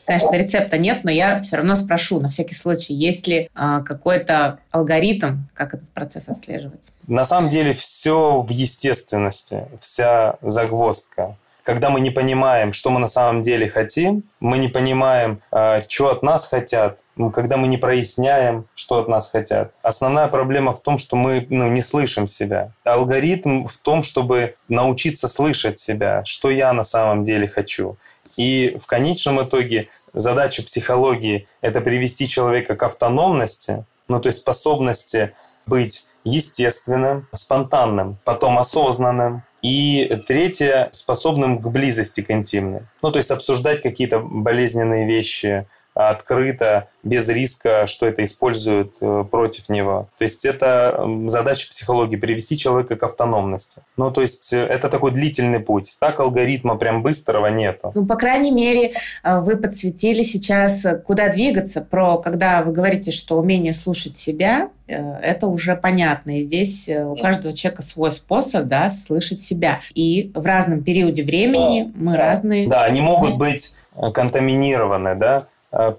Конечно, 0.05 0.35
рецепта 0.35 0.77
нет, 0.77 1.03
но 1.03 1.11
я 1.11 1.41
все 1.41 1.57
равно 1.57 1.75
спрошу 1.75 2.21
на 2.21 2.29
всякий 2.29 2.55
случай, 2.55 2.93
есть 2.93 3.27
ли 3.27 3.49
э, 3.53 3.79
какой-то 3.85 4.59
алгоритм, 4.71 5.39
как 5.53 5.73
этот 5.73 5.89
процесс 5.89 6.29
отслеживать? 6.29 6.91
На 7.05 7.25
самом 7.25 7.49
деле 7.49 7.73
все 7.73 8.39
в 8.39 8.49
естественности, 8.49 9.65
вся 9.81 10.35
загвоздка 10.41 11.35
когда 11.65 11.89
мы 11.89 11.99
не 11.99 12.11
понимаем, 12.11 12.73
что 12.73 12.91
мы 12.91 12.99
на 12.99 13.07
самом 13.07 13.41
деле 13.41 13.67
хотим, 13.67 14.23
мы 14.39 14.59
не 14.59 14.67
понимаем, 14.67 15.41
а, 15.51 15.81
что 15.89 16.11
от 16.11 16.21
нас 16.21 16.47
хотят, 16.47 16.99
когда 17.33 17.57
мы 17.57 17.67
не 17.67 17.77
проясняем, 17.77 18.67
что 18.75 18.99
от 18.99 19.07
нас 19.07 19.31
хотят. 19.31 19.71
Основная 19.81 20.27
проблема 20.27 20.73
в 20.73 20.79
том, 20.79 20.99
что 20.99 21.15
мы 21.15 21.47
ну, 21.49 21.67
не 21.67 21.81
слышим 21.81 22.27
себя. 22.27 22.71
Алгоритм 22.83 23.65
в 23.65 23.77
том, 23.79 24.03
чтобы 24.03 24.55
научиться 24.69 25.27
слышать 25.27 25.79
себя, 25.79 26.23
что 26.23 26.51
я 26.51 26.71
на 26.71 26.83
самом 26.83 27.23
деле 27.23 27.47
хочу. 27.47 27.97
И 28.37 28.77
в 28.79 28.85
конечном 28.85 29.43
итоге 29.43 29.89
задача 30.13 30.61
психологии– 30.61 31.47
это 31.61 31.81
привести 31.81 32.27
человека 32.27 32.75
к 32.75 32.83
автономности, 32.83 33.85
ну 34.07 34.19
то 34.19 34.27
есть 34.27 34.41
способности 34.41 35.33
быть 35.65 36.05
естественным, 36.23 37.27
спонтанным, 37.33 38.17
потом 38.23 38.59
осознанным, 38.59 39.43
и 39.65 40.21
третье, 40.27 40.89
способным 40.91 41.59
к 41.59 41.67
близости 41.69 42.21
к 42.21 42.29
интимной. 42.29 42.81
Ну, 43.01 43.11
то 43.11 43.17
есть 43.17 43.31
обсуждать 43.31 43.81
какие-то 43.81 44.19
болезненные 44.19 45.07
вещи 45.07 45.65
открыто, 45.95 46.89
без 47.03 47.29
риска, 47.29 47.87
что 47.87 48.05
это 48.05 48.23
используют 48.25 48.95
э, 48.99 49.23
против 49.29 49.69
него. 49.69 50.09
То 50.17 50.23
есть 50.23 50.43
это 50.43 51.07
задача 51.27 51.69
психологии– 51.69 52.15
привести 52.17 52.57
человека 52.57 52.97
к 52.97 53.03
автономности. 53.03 53.83
Ну, 53.95 54.11
то 54.11 54.21
есть 54.21 54.51
э, 54.51 54.57
это 54.57 54.89
такой 54.89 55.11
длительный 55.11 55.61
путь. 55.61 55.95
Так 55.99 56.19
алгоритма 56.19 56.75
прям 56.75 57.01
быстрого 57.01 57.47
нету. 57.47 57.91
Ну, 57.95 58.05
по 58.05 58.15
крайней 58.15 58.51
мере, 58.51 58.93
э, 59.23 59.39
вы 59.39 59.55
подсветили 59.55 60.23
сейчас, 60.23 60.85
куда 61.05 61.29
двигаться. 61.29 61.79
Про, 61.79 62.17
когда 62.17 62.61
вы 62.63 62.73
говорите, 62.73 63.11
что 63.11 63.39
умение 63.39 63.73
слушать 63.73 64.17
себя, 64.17 64.69
это 64.87 65.47
уже 65.47 65.75
понятно. 65.75 66.37
И 66.37 66.41
здесь 66.41 66.87
у 66.89 67.15
каждого 67.15 67.55
человека 67.55 67.81
свой 67.81 68.11
способ 68.11 68.65
да, 68.65 68.91
слышать 68.91 69.41
себя. 69.41 69.81
И 69.95 70.31
в 70.35 70.45
разном 70.45 70.83
периоде 70.83 71.23
времени 71.23 71.91
мы 71.95 72.17
разные. 72.17 72.67
Да, 72.67 72.83
они 72.83 73.01
могут 73.01 73.37
быть 73.37 73.73
контаминированы, 74.13 75.15
да, 75.15 75.47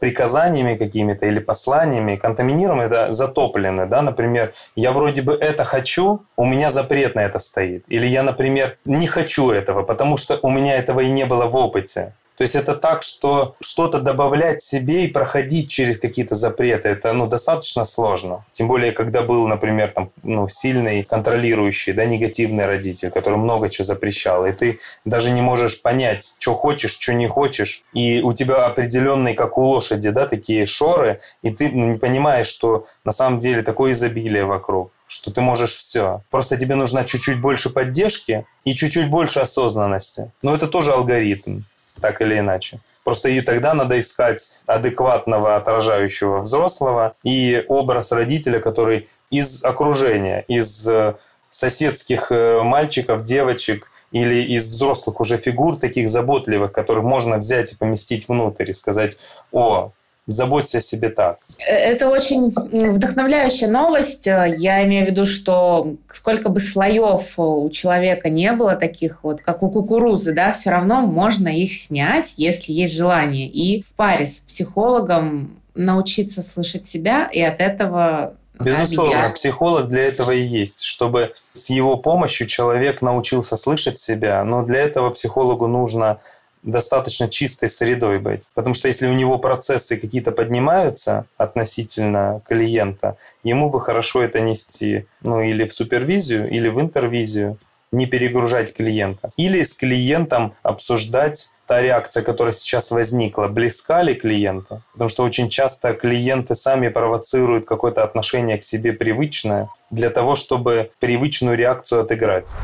приказаниями 0.01 0.77
какими-то 0.77 1.27
или 1.27 1.39
посланиями, 1.39 2.17
контаминированы, 2.17 2.83
это 2.83 3.13
затоплены, 3.13 3.87
да, 3.87 4.03
например, 4.03 4.53
я 4.75 4.93
вроде 4.93 5.23
бы 5.23 5.35
это 5.35 5.65
хочу, 5.65 6.21
у 6.37 6.45
меня 6.45 6.71
запрет 6.71 7.15
на 7.15 7.21
это 7.21 7.39
стоит, 7.39 7.85
или 7.89 8.07
я, 8.07 8.23
например, 8.23 8.77
не 8.85 9.07
хочу 9.07 9.51
этого, 9.51 9.83
потому 9.83 10.17
что 10.17 10.39
у 10.43 10.51
меня 10.51 10.77
этого 10.77 11.01
и 11.01 11.11
не 11.11 11.27
было 11.27 11.47
в 11.47 11.57
опыте. 11.57 12.15
То 12.37 12.43
есть 12.43 12.55
это 12.55 12.75
так, 12.75 13.03
что 13.03 13.57
что-то 13.61 14.01
добавлять 14.01 14.63
себе 14.63 15.05
и 15.05 15.09
проходить 15.09 15.71
через 15.71 15.99
какие-то 15.99 16.35
запреты, 16.35 16.89
это 16.91 17.13
ну, 17.13 17.27
достаточно 17.27 17.85
сложно. 17.85 18.45
Тем 18.53 18.69
более, 18.69 18.93
когда 18.93 19.23
был, 19.23 19.49
например, 19.49 19.91
там, 19.91 20.11
ну, 20.23 20.49
сильный 20.49 21.03
контролирующий, 21.03 21.93
да, 21.95 22.05
негативный 22.05 22.67
родитель, 22.67 23.11
который 23.11 23.39
много 23.39 23.69
чего 23.69 23.85
запрещал, 23.85 24.45
и 24.47 24.53
ты 24.53 24.79
даже 25.05 25.31
не 25.31 25.41
можешь 25.41 25.81
понять, 25.81 26.35
что 26.39 26.55
хочешь, 26.55 26.99
что 26.99 27.15
не 27.15 27.27
хочешь, 27.27 27.83
и 27.95 28.21
у 28.23 28.33
тебя 28.33 28.67
определенные, 28.67 29.35
как 29.35 29.57
у 29.57 29.63
лошади, 29.63 30.11
да, 30.11 30.27
такие 30.27 30.67
шоры, 30.67 31.21
и 31.43 31.51
ты 31.51 31.71
ну, 31.73 31.93
не 31.93 31.99
понимаешь, 31.99 32.49
что 32.49 32.87
на 33.05 33.13
самом 33.13 33.39
деле 33.39 33.63
такое 33.63 33.93
изобилие 33.93 34.45
вокруг. 34.45 34.93
что 35.09 35.31
ты 35.31 35.41
можешь 35.41 35.75
все. 35.75 36.23
Просто 36.31 36.57
тебе 36.57 36.75
нужна 36.75 37.05
чуть-чуть 37.05 37.41
больше 37.41 37.71
поддержки 37.71 38.45
и 38.65 38.75
чуть-чуть 38.75 39.09
больше 39.09 39.41
осознанности. 39.41 40.33
Но 40.43 40.55
это 40.55 40.67
тоже 40.67 40.93
алгоритм, 40.93 41.61
так 42.01 42.21
или 42.21 42.39
иначе. 42.39 42.81
Просто 43.05 43.29
и 43.29 43.41
тогда 43.41 43.75
надо 43.75 44.01
искать 44.01 44.49
адекватного, 44.67 45.55
отражающего 45.57 46.41
взрослого 46.41 47.15
и 47.23 47.65
образ 47.69 48.11
родителя, 48.11 48.59
который 48.59 49.09
из 49.31 49.63
окружения, 49.63 50.45
из 50.49 50.87
э, 50.89 51.15
соседских 51.49 52.33
э, 52.33 52.63
мальчиков, 52.63 53.25
девочек 53.25 53.91
или 54.11 54.43
из 54.43 54.69
взрослых 54.69 55.21
уже 55.21 55.37
фигур, 55.37 55.77
таких 55.77 56.09
заботливых, 56.09 56.73
которых 56.73 57.05
можно 57.05 57.39
взять 57.39 57.73
и 57.73 57.77
поместить 57.77 58.29
внутрь 58.29 58.71
и 58.71 58.73
сказать, 58.73 59.19
о, 59.53 59.93
заботься 60.27 60.79
о 60.79 60.81
себе 60.81 61.09
так. 61.09 61.39
Это 61.59 62.09
очень 62.09 62.51
вдохновляющая 62.51 63.69
новость. 63.69 64.27
Я 64.27 64.85
имею 64.85 65.07
в 65.07 65.11
виду, 65.11 65.27
что 65.27 65.95
сколько 66.11 66.49
бы 66.49 66.61
слоев 66.61 67.39
у 67.39 67.69
человека 67.71 68.29
не 68.29 68.53
было 68.53 68.75
таких 68.75 69.23
вот, 69.23 69.41
как 69.41 69.63
у 69.63 69.71
кукурузы, 69.71 70.33
да, 70.33 70.53
все 70.53 70.71
равно 70.71 71.03
можно 71.03 71.49
их 71.49 71.73
снять, 71.73 72.35
если 72.37 72.73
есть 72.73 72.95
желание. 72.95 73.49
И 73.49 73.83
в 73.83 73.95
паре 73.95 74.27
с 74.27 74.41
психологом 74.41 75.61
научиться 75.75 76.43
слышать 76.43 76.87
себя 76.87 77.29
и 77.33 77.41
от 77.41 77.61
этого 77.61 78.35
Безусловно, 78.59 79.31
психолог 79.35 79.89
для 79.89 80.05
этого 80.05 80.31
и 80.31 80.41
есть, 80.41 80.83
чтобы 80.83 81.35
с 81.53 81.69
его 81.69 81.99
помощью 81.99 82.47
человек 82.47 83.03
научился 83.03 83.57
слышать 83.57 83.99
себя, 83.99 84.43
но 84.45 84.63
для 84.63 84.81
этого 84.81 85.11
психологу 85.11 85.67
нужно 85.67 86.21
достаточно 86.67 87.29
чистой 87.29 87.71
средой 87.71 88.19
быть. 88.19 88.51
Потому 88.55 88.75
что 88.75 88.89
если 88.89 89.07
у 89.07 89.15
него 89.15 89.39
процессы 89.39 89.97
какие-то 89.97 90.33
поднимаются 90.33 91.27
относительно 91.39 92.43
клиента, 92.47 93.17
ему 93.43 93.71
бы 93.71 93.81
хорошо 93.81 94.23
это 94.23 94.41
нести 94.41 95.07
ну, 95.23 95.41
или 95.41 95.65
в 95.65 95.73
супервизию, 95.73 96.51
или 96.51 96.69
в 96.69 96.81
интервизию, 96.81 97.59
не 97.93 98.07
перегружать 98.07 98.75
клиента. 98.75 99.31
Или 99.37 99.63
с 99.63 99.73
клиентом 99.73 100.55
обсуждать 100.63 101.51
та 101.67 101.81
реакция, 101.81 102.23
которая 102.23 102.53
сейчас 102.53 102.91
возникла, 102.91 103.49
близка 103.49 104.03
ли 104.03 104.15
клиенту. 104.15 104.83
Потому 104.93 105.09
что 105.09 105.25
очень 105.25 105.49
часто 105.49 105.95
клиенты 105.95 106.55
сами 106.55 106.89
провоцируют 106.89 107.67
какое-то 107.67 108.03
отношение 108.05 108.59
к 108.59 108.63
себе 108.63 108.93
привычное 108.93 109.69
для 109.91 110.11
того, 110.11 110.37
чтобы 110.37 110.91
привычную 111.01 111.57
реакцию 111.57 112.03
отыграть. 112.03 112.55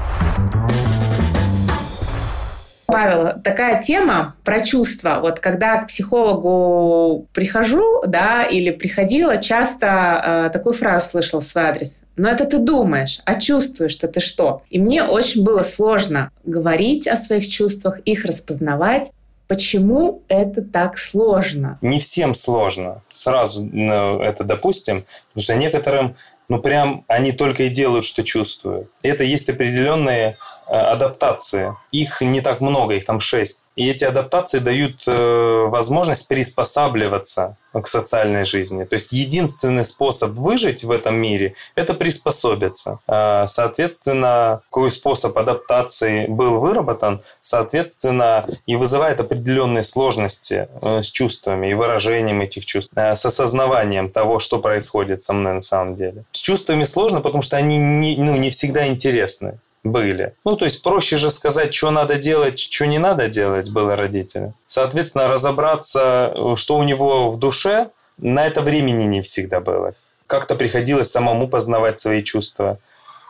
Павел, 2.93 3.43
такая 3.43 3.83
тема 3.83 4.37
про 4.45 4.61
чувства. 4.61 5.19
Вот 5.21 5.41
когда 5.41 5.79
к 5.79 5.89
психологу 5.89 7.27
прихожу, 7.33 8.03
да, 8.07 8.45
или 8.45 8.71
приходила, 8.71 9.39
часто 9.39 10.47
э, 10.47 10.51
такую 10.53 10.75
фразу 10.75 11.11
слышала 11.11 11.41
в 11.41 11.45
свой 11.45 11.65
адрес. 11.65 12.03
Но 12.17 12.29
это 12.29 12.45
ты 12.45 12.59
думаешь, 12.59 13.21
а 13.25 13.41
чувствуешь 13.41 13.93
что 13.93 14.09
ты 14.09 14.21
что? 14.21 14.63
И 14.71 14.79
мне 14.79 15.03
очень 15.03 15.45
было 15.45 15.63
сложно 15.63 16.31
говорить 16.45 17.09
о 17.09 17.17
своих 17.17 17.49
чувствах, 17.49 18.01
их 18.01 18.25
распознавать. 18.25 19.11
Почему 19.49 20.23
это 20.29 20.63
так 20.63 20.99
сложно? 20.99 21.79
Не 21.83 22.01
всем 22.01 22.35
сложно. 22.35 23.03
Сразу 23.11 23.65
ну, 23.65 24.21
это 24.21 24.45
допустим, 24.45 25.05
потому 25.29 25.43
что 25.43 25.55
некоторым 25.57 26.17
ну 26.49 26.59
прям 26.59 27.05
они 27.07 27.33
только 27.33 27.65
и 27.65 27.69
делают, 27.69 28.05
что 28.05 28.23
чувствуют. 28.23 28.91
Это 29.03 29.25
есть 29.25 29.49
определенные 29.49 30.37
Э, 30.37 30.52
адаптации. 30.81 31.77
Их 31.91 32.21
не 32.21 32.41
так 32.41 32.61
много, 32.61 32.95
их 32.95 33.05
там 33.05 33.21
шесть. 33.21 33.63
И 33.75 33.89
эти 33.89 34.05
адаптации 34.05 34.59
дают 34.59 35.03
э, 35.07 35.67
возможность 35.69 36.29
приспосабливаться 36.29 37.57
к 37.73 37.89
социальной 37.89 38.45
жизни. 38.45 38.85
То 38.85 38.95
есть 38.95 39.13
единственный 39.13 39.87
способ 39.87 40.33
выжить 40.33 40.85
в 40.85 40.91
этом 40.91 41.17
мире– 41.17 41.55
это 41.75 41.95
приспособиться. 41.95 42.99
А, 43.07 43.47
соответственно, 43.47 44.61
какой 44.69 44.91
способ 44.91 45.39
адаптации 45.39 46.27
был 46.27 46.61
выработан, 46.61 47.23
соответственно, 47.41 48.47
и 48.67 48.77
вызывает 48.77 49.21
определенные 49.21 49.85
сложности 49.85 50.69
э, 50.83 51.03
с 51.03 51.07
чувствами 51.11 51.69
и 51.69 51.75
выражением 51.75 52.43
этих 52.43 52.67
чувств, 52.67 52.93
с 52.95 53.25
осознаванием 53.25 54.11
того, 54.11 54.39
что 54.39 54.59
происходит 54.59 55.23
со 55.23 55.33
мной 55.33 55.55
на 55.55 55.63
самом 55.63 55.97
деле. 55.97 56.25
С 56.33 56.39
чувствами 56.39 56.85
сложно, 56.85 57.23
потому 57.23 57.43
что 57.43 57.57
они 57.57 57.79
не, 57.79 58.17
ну, 58.17 58.37
не 58.37 58.51
всегда 58.51 58.87
интересны 58.87 59.59
были. 59.85 60.35
Ну, 60.45 60.57
то 60.57 60.65
есть 60.65 60.83
проще 60.83 61.17
же 61.17 61.31
сказать, 61.31 61.75
что 61.75 61.91
надо 61.91 62.17
делать, 62.17 62.59
что 62.59 62.87
не 62.87 62.99
надо 62.99 63.29
делать 63.29 63.71
было 63.71 63.97
родителям. 63.97 64.55
Соответственно, 64.67 65.29
разобраться, 65.29 66.33
что 66.57 66.77
у 66.77 66.83
него 66.83 67.31
в 67.31 67.39
душе, 67.39 67.91
на 68.19 68.47
это 68.47 68.61
времени 68.61 69.05
не 69.05 69.23
всегда 69.23 69.61
было. 69.61 69.95
Как-то 70.27 70.55
приходилось 70.55 71.11
самому 71.11 71.49
познавать 71.49 71.99
свои 71.99 72.23
чувства, 72.23 72.79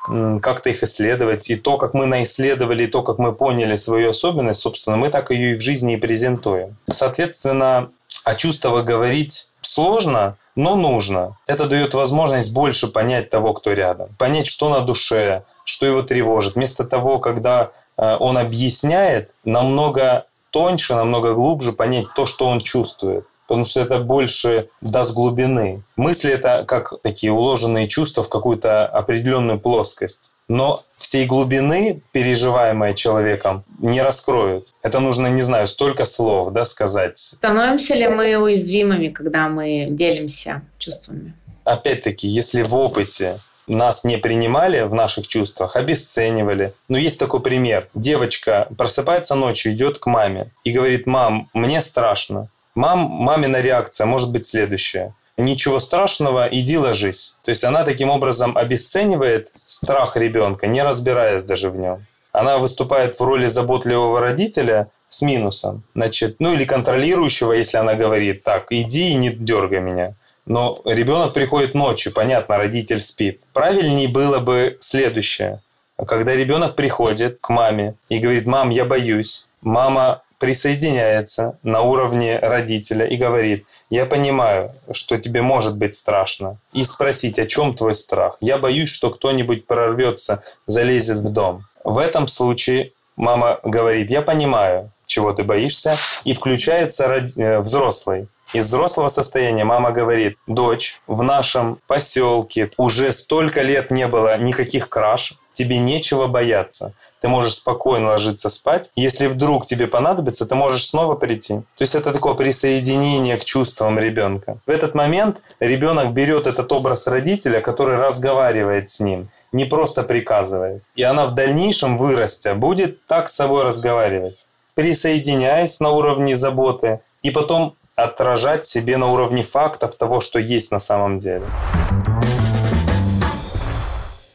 как-то 0.04 0.70
их 0.70 0.82
исследовать. 0.82 1.48
И 1.50 1.56
то, 1.56 1.78
как 1.78 1.94
мы 1.94 2.06
наисследовали, 2.06 2.84
и 2.84 2.88
то, 2.88 3.02
как 3.02 3.18
мы 3.18 3.32
поняли 3.32 3.76
свою 3.76 4.10
особенность, 4.10 4.60
собственно, 4.60 4.96
мы 4.96 5.08
так 5.08 5.30
ее 5.30 5.52
и 5.52 5.54
в 5.54 5.60
жизни 5.60 5.94
и 5.94 5.96
презентуем. 5.96 6.76
Соответственно, 6.90 7.90
о 8.24 8.34
чувствах 8.34 8.84
говорить 8.84 9.50
сложно, 9.62 10.36
но 10.56 10.76
нужно. 10.76 11.36
Это 11.46 11.68
дает 11.68 11.94
возможность 11.94 12.52
больше 12.52 12.88
понять 12.88 13.30
того, 13.30 13.52
кто 13.54 13.72
рядом. 13.72 14.08
Понять, 14.18 14.46
что 14.46 14.68
на 14.68 14.80
душе, 14.80 15.44
что 15.64 15.86
его 15.86 16.02
тревожит. 16.02 16.54
Вместо 16.54 16.84
того, 16.84 17.18
когда 17.18 17.70
э, 17.96 18.16
он 18.18 18.38
объясняет, 18.38 19.34
намного 19.44 20.26
тоньше, 20.50 20.94
намного 20.94 21.34
глубже 21.34 21.72
понять 21.72 22.06
то, 22.14 22.26
что 22.26 22.46
он 22.46 22.60
чувствует. 22.60 23.26
Потому 23.48 23.64
что 23.64 23.80
это 23.80 23.98
больше 23.98 24.68
даст 24.80 25.14
глубины. 25.14 25.82
Мысли– 25.96 26.32
это 26.32 26.64
как 26.66 26.94
такие 27.02 27.32
уложенные 27.32 27.88
чувства 27.88 28.22
в 28.22 28.28
какую-то 28.28 28.86
определенную 28.86 29.58
плоскость. 29.58 30.32
Но 30.48 30.84
всей 31.02 31.26
глубины, 31.26 32.00
переживаемой 32.12 32.94
человеком, 32.94 33.64
не 33.78 34.00
раскроют. 34.00 34.68
Это 34.82 35.00
нужно, 35.00 35.26
не 35.26 35.42
знаю, 35.42 35.66
столько 35.68 36.06
слов 36.06 36.52
да, 36.52 36.64
сказать. 36.64 37.18
Становимся 37.18 37.94
ли 37.94 38.08
мы 38.08 38.36
уязвимыми, 38.36 39.08
когда 39.08 39.48
мы 39.48 39.88
делимся 39.90 40.62
чувствами? 40.78 41.34
Опять-таки, 41.64 42.26
если 42.28 42.62
в 42.62 42.74
опыте 42.74 43.38
нас 43.66 44.04
не 44.04 44.16
принимали 44.16 44.82
в 44.82 44.94
наших 44.94 45.28
чувствах, 45.28 45.76
обесценивали. 45.76 46.72
Но 46.88 46.98
есть 46.98 47.18
такой 47.18 47.40
пример. 47.40 47.88
Девочка 47.94 48.68
просыпается 48.76 49.34
ночью, 49.34 49.72
идет 49.72 49.98
к 49.98 50.06
маме 50.06 50.50
и 50.64 50.72
говорит, 50.72 51.06
мам, 51.06 51.48
мне 51.52 51.80
страшно. 51.80 52.48
Мам, 52.74 53.00
мамина 53.00 53.60
реакция 53.60 54.06
может 54.06 54.32
быть 54.32 54.46
следующая. 54.46 55.14
Ничего 55.36 55.80
страшного, 55.80 56.46
иди 56.50 56.76
ложись. 56.76 57.36
То 57.44 57.50
есть 57.50 57.64
она 57.64 57.84
таким 57.84 58.10
образом 58.10 58.56
обесценивает 58.56 59.52
страх 59.66 60.16
ребенка, 60.16 60.66
не 60.66 60.82
разбираясь 60.82 61.44
даже 61.44 61.70
в 61.70 61.76
нем. 61.76 62.04
Она 62.32 62.58
выступает 62.58 63.18
в 63.18 63.22
роли 63.22 63.46
заботливого 63.46 64.20
родителя 64.20 64.88
с 65.08 65.22
минусом. 65.22 65.82
Значит, 65.94 66.36
ну 66.38 66.52
или 66.52 66.64
контролирующего, 66.64 67.52
если 67.52 67.78
она 67.78 67.94
говорит, 67.94 68.42
так, 68.42 68.66
иди 68.70 69.10
и 69.10 69.14
не 69.14 69.30
дергай 69.30 69.80
меня. 69.80 70.14
Но 70.46 70.80
ребенок 70.84 71.32
приходит 71.32 71.74
ночью, 71.74 72.12
понятно, 72.12 72.58
родитель 72.58 73.00
спит. 73.00 73.40
Правильнее 73.52 74.08
было 74.08 74.38
бы 74.38 74.76
следующее. 74.80 75.60
Когда 76.06 76.34
ребенок 76.34 76.74
приходит 76.74 77.38
к 77.40 77.48
маме 77.50 77.94
и 78.08 78.18
говорит, 78.18 78.46
мам, 78.46 78.70
я 78.70 78.84
боюсь, 78.84 79.46
мама 79.60 80.22
присоединяется 80.38 81.58
на 81.62 81.82
уровне 81.82 82.38
родителя 82.40 83.06
и 83.06 83.16
говорит, 83.16 83.64
я 83.92 84.06
понимаю, 84.06 84.72
что 84.92 85.18
тебе 85.18 85.42
может 85.42 85.76
быть 85.76 85.94
страшно. 85.94 86.56
И 86.72 86.82
спросить, 86.82 87.38
о 87.38 87.44
чем 87.44 87.74
твой 87.74 87.94
страх? 87.94 88.38
Я 88.40 88.56
боюсь, 88.56 88.88
что 88.88 89.10
кто-нибудь 89.10 89.66
прорвется, 89.66 90.42
залезет 90.66 91.18
в 91.18 91.30
дом. 91.30 91.64
В 91.84 91.98
этом 91.98 92.26
случае 92.26 92.92
мама 93.16 93.60
говорит, 93.62 94.10
я 94.10 94.22
понимаю, 94.22 94.90
чего 95.04 95.34
ты 95.34 95.44
боишься, 95.44 95.98
и 96.24 96.32
включается 96.32 97.04
э, 97.04 97.58
взрослый. 97.60 98.28
Из 98.54 98.66
взрослого 98.66 99.08
состояния 99.08 99.64
мама 99.64 99.90
говорит, 99.92 100.38
дочь, 100.46 100.98
в 101.06 101.22
нашем 101.22 101.78
поселке 101.86 102.70
уже 102.78 103.12
столько 103.12 103.60
лет 103.60 103.90
не 103.90 104.06
было 104.06 104.38
никаких 104.38 104.88
краш, 104.88 105.34
тебе 105.52 105.76
нечего 105.78 106.28
бояться. 106.28 106.94
Ты 107.22 107.28
можешь 107.28 107.54
спокойно 107.54 108.08
ложиться 108.08 108.50
спать. 108.50 108.90
Если 108.96 109.28
вдруг 109.28 109.64
тебе 109.64 109.86
понадобится, 109.86 110.44
ты 110.44 110.56
можешь 110.56 110.88
снова 110.88 111.14
прийти. 111.14 111.54
То 111.54 111.82
есть 111.82 111.94
это 111.94 112.12
такое 112.12 112.34
присоединение 112.34 113.36
к 113.36 113.44
чувствам 113.44 113.96
ребенка. 113.98 114.58
В 114.66 114.70
этот 114.70 114.96
момент 114.96 115.40
ребенок 115.60 116.12
берет 116.12 116.48
этот 116.48 116.72
образ 116.72 117.06
родителя, 117.06 117.60
который 117.60 117.96
разговаривает 117.96 118.90
с 118.90 118.98
ним, 118.98 119.28
не 119.52 119.64
просто 119.64 120.02
приказывает. 120.02 120.82
И 120.96 121.04
она 121.04 121.26
в 121.26 121.34
дальнейшем 121.34 121.96
вырастя 121.96 122.56
будет 122.56 123.06
так 123.06 123.28
с 123.28 123.34
собой 123.34 123.64
разговаривать, 123.64 124.46
присоединяясь 124.74 125.78
на 125.78 125.90
уровне 125.90 126.36
заботы, 126.36 127.00
и 127.22 127.30
потом 127.30 127.76
отражать 127.94 128.66
себе 128.66 128.96
на 128.96 129.06
уровне 129.06 129.44
фактов 129.44 129.94
того, 129.94 130.20
что 130.20 130.40
есть 130.40 130.72
на 130.72 130.80
самом 130.80 131.20
деле. 131.20 131.44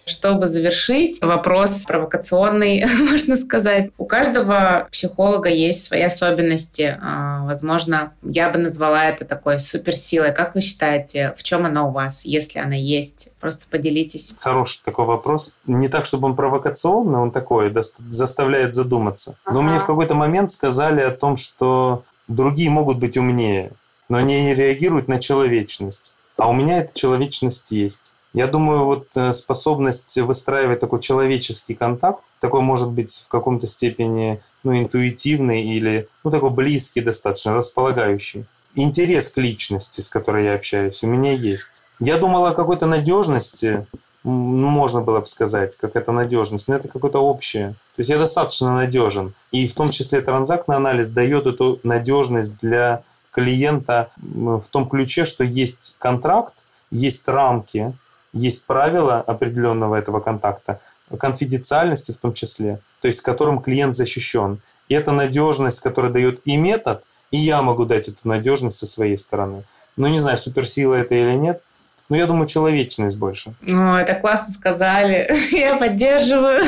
Чтобы 0.08 0.48
завершить, 0.48 1.22
вопрос 1.22 1.84
провокационный, 1.86 2.86
можно 3.12 3.36
сказать. 3.36 3.92
У 3.98 4.06
каждого 4.06 4.88
психолога 4.92 5.50
есть 5.50 5.84
свои 5.84 6.02
особенности. 6.02 6.98
А, 7.02 7.44
возможно, 7.44 8.14
я 8.24 8.50
бы 8.50 8.58
назвала 8.58 9.06
это 9.06 9.26
такой 9.26 9.60
суперсилой. 9.60 10.34
Как 10.34 10.56
вы 10.56 10.62
считаете, 10.62 11.34
в 11.36 11.44
чем 11.44 11.66
она 11.66 11.86
у 11.86 11.92
вас, 11.92 12.24
если 12.26 12.60
она 12.60 12.76
есть? 12.76 13.30
Просто 13.40 13.66
поделитесь. 13.70 14.34
Хороший 14.40 14.82
такой 14.84 15.06
вопрос. 15.06 15.54
Не 15.66 15.90
так, 15.90 16.06
чтобы 16.06 16.28
он 16.28 16.36
провокационный, 16.36 17.20
он 17.20 17.32
такой, 17.32 17.74
заставляет 18.10 18.74
задуматься. 18.74 19.36
Но 19.46 19.60
ага. 19.60 19.62
мне 19.62 19.80
в 19.80 19.86
какой-то 19.86 20.16
момент 20.16 20.52
сказали 20.52 21.02
о 21.02 21.12
том, 21.12 21.38
что 21.38 22.04
другие 22.28 22.70
могут 22.70 22.98
быть 22.98 23.18
умнее, 23.18 23.72
но 24.10 24.18
они 24.18 24.42
не 24.44 24.56
реагируют 24.56 25.08
на 25.08 25.20
человечность. 25.20 26.16
А 26.38 26.50
у 26.50 26.54
меня 26.54 26.80
эта 26.80 26.94
человечность 26.94 27.72
есть. 27.72 28.14
Я 28.38 28.46
думаю, 28.46 28.86
вот 28.86 29.08
э, 29.16 29.34
способность 29.34 30.16
выстраивать 30.20 30.80
такой 30.80 31.00
человеческий 31.00 31.74
контакт, 31.74 32.24
такой 32.40 32.62
может 32.62 32.92
быть 32.92 33.24
в 33.26 33.30
каком-то 33.30 33.66
степени 33.66 34.40
ну, 34.64 34.78
интуитивный 34.78 35.64
или 35.64 36.08
ну, 36.24 36.30
такой 36.30 36.52
близкий 36.52 37.02
достаточно, 37.02 37.56
располагающий. 37.56 38.46
Интерес 38.76 39.30
к 39.30 39.38
личности, 39.38 40.02
с 40.02 40.10
которой 40.10 40.46
я 40.46 40.54
общаюсь, 40.54 41.04
у 41.04 41.08
меня 41.08 41.34
есть. 41.34 41.82
Я 42.00 42.20
думал 42.20 42.46
о 42.46 42.54
какой-то 42.54 42.86
надежности, 42.86 43.88
можно 44.22 45.02
было 45.02 45.22
бы 45.22 45.26
сказать, 45.26 45.76
как 45.76 45.96
это 45.96 46.12
надежность, 46.12 46.68
но 46.68 46.76
это 46.76 46.90
какое-то 46.90 47.18
общее. 47.18 47.70
То 47.96 48.02
есть 48.02 48.12
я 48.12 48.20
достаточно 48.20 48.76
надежен. 48.76 49.34
И 49.52 49.68
в 49.68 49.74
том 49.74 49.90
числе 49.90 50.22
транзактный 50.22 50.76
анализ 50.76 51.10
дает 51.10 51.48
эту 51.48 51.80
надежность 51.82 52.60
для 52.60 53.02
клиента 53.32 54.12
в 54.18 54.68
том 54.70 54.88
ключе, 54.88 55.26
что 55.26 55.44
есть 55.44 55.96
контракт, 55.98 56.54
есть 56.92 57.28
рамки, 57.28 57.96
есть 58.38 58.66
правила 58.66 59.20
определенного 59.20 59.96
этого 59.96 60.20
контакта, 60.20 60.80
конфиденциальности 61.20 62.12
в 62.12 62.18
том 62.18 62.34
числе, 62.34 62.80
то 63.02 63.08
есть 63.08 63.22
которым 63.22 63.62
клиент 63.62 63.96
защищен. 63.96 64.60
И 64.90 64.94
это 64.94 65.12
надежность, 65.12 65.80
которая 65.82 66.12
дает 66.12 66.42
и 66.46 66.58
метод, 66.58 67.04
и 67.32 67.38
я 67.38 67.62
могу 67.62 67.86
дать 67.86 68.08
эту 68.08 68.20
надежность 68.24 68.78
со 68.78 68.86
своей 68.86 69.18
стороны. 69.18 69.64
Ну, 69.96 70.08
не 70.08 70.20
знаю, 70.20 70.38
суперсила 70.38 70.96
это 70.96 71.16
или 71.16 71.34
нет, 71.34 71.62
но 72.10 72.16
я 72.16 72.26
думаю, 72.26 72.48
человечность 72.48 73.18
больше. 73.18 73.54
О, 73.68 73.98
это 73.98 74.16
классно 74.16 74.54
сказали. 74.54 75.30
Я 75.52 75.76
поддерживаю. 75.76 76.64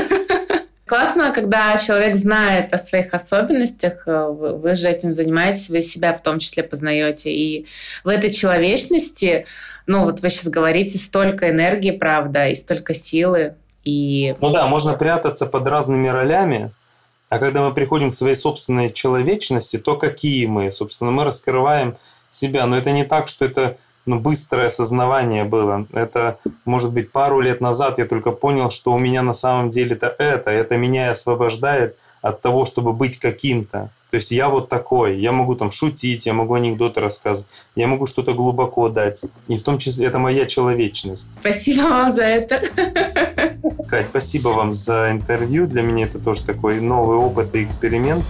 Классно, 0.89 1.31
когда 1.31 1.77
человек 1.77 2.15
знает 2.17 2.73
о 2.73 2.79
своих 2.79 3.13
особенностях, 3.13 4.03
вы 4.05 4.75
же 4.75 4.89
этим 4.89 5.13
занимаетесь, 5.13 5.69
вы 5.69 5.81
себя 5.81 6.13
в 6.13 6.21
том 6.21 6.39
числе 6.39 6.63
познаете. 6.63 7.31
И 7.31 7.67
в 8.03 8.07
этой 8.09 8.31
человечности 8.31 9.45
ну 9.89 10.03
вот 10.03 10.19
вы 10.19 10.29
сейчас 10.29 10.49
говорите, 10.49 10.99
столько 10.99 11.49
энергии, 11.49 11.89
правда, 11.89 12.47
и 12.47 12.53
столько 12.53 12.93
силы. 12.93 13.55
И... 13.83 14.35
Ну 14.39 14.51
да, 14.51 14.67
можно 14.67 14.93
прятаться 14.93 15.47
под 15.47 15.65
разными 15.65 16.07
ролями, 16.07 16.71
а 17.27 17.39
когда 17.39 17.61
мы 17.61 17.73
приходим 17.73 18.11
к 18.11 18.13
своей 18.13 18.35
собственной 18.35 18.91
человечности, 18.91 19.77
то 19.77 19.95
какие 19.95 20.45
мы? 20.45 20.69
Собственно, 20.69 21.09
мы 21.09 21.23
раскрываем 21.23 21.97
себя. 22.29 22.67
Но 22.67 22.77
это 22.77 22.91
не 22.91 23.03
так, 23.03 23.27
что 23.27 23.45
это 23.45 23.77
ну, 24.05 24.19
быстрое 24.19 24.67
осознавание 24.67 25.43
было. 25.43 25.85
Это, 25.93 26.39
может 26.65 26.93
быть, 26.93 27.11
пару 27.11 27.39
лет 27.41 27.61
назад 27.61 27.99
я 27.99 28.05
только 28.05 28.31
понял, 28.31 28.69
что 28.69 28.93
у 28.93 28.99
меня 28.99 29.21
на 29.21 29.33
самом 29.33 29.69
деле 29.69 29.95
это 29.95 30.15
это. 30.17 30.51
Это 30.51 30.77
меня 30.77 31.11
освобождает 31.11 31.95
от 32.21 32.41
того, 32.41 32.65
чтобы 32.65 32.93
быть 32.93 33.17
каким-то. 33.17 33.89
То 34.09 34.15
есть 34.15 34.31
я 34.31 34.49
вот 34.49 34.69
такой, 34.69 35.19
я 35.19 35.31
могу 35.31 35.55
там 35.55 35.69
шутить, 35.69 36.25
я 36.25 36.33
могу 36.33 36.55
анекдоты 36.55 36.99
рассказывать, 36.99 37.47
я 37.75 37.87
могу 37.87 38.07
что-то 38.07 38.33
глубоко 38.33 38.89
дать. 38.89 39.21
И 39.47 39.55
в 39.55 39.61
том 39.61 39.77
числе 39.77 40.07
это 40.07 40.17
моя 40.17 40.47
человечность. 40.47 41.27
Спасибо 41.39 41.83
вам 41.83 42.11
за 42.11 42.23
это. 42.23 42.63
Кать, 43.87 44.07
спасибо 44.09 44.49
вам 44.49 44.73
за 44.73 45.11
интервью. 45.11 45.67
Для 45.67 45.83
меня 45.83 46.05
это 46.05 46.17
тоже 46.17 46.43
такой 46.43 46.81
новый 46.81 47.17
опыт 47.17 47.53
и 47.53 47.63
эксперимент. 47.63 48.25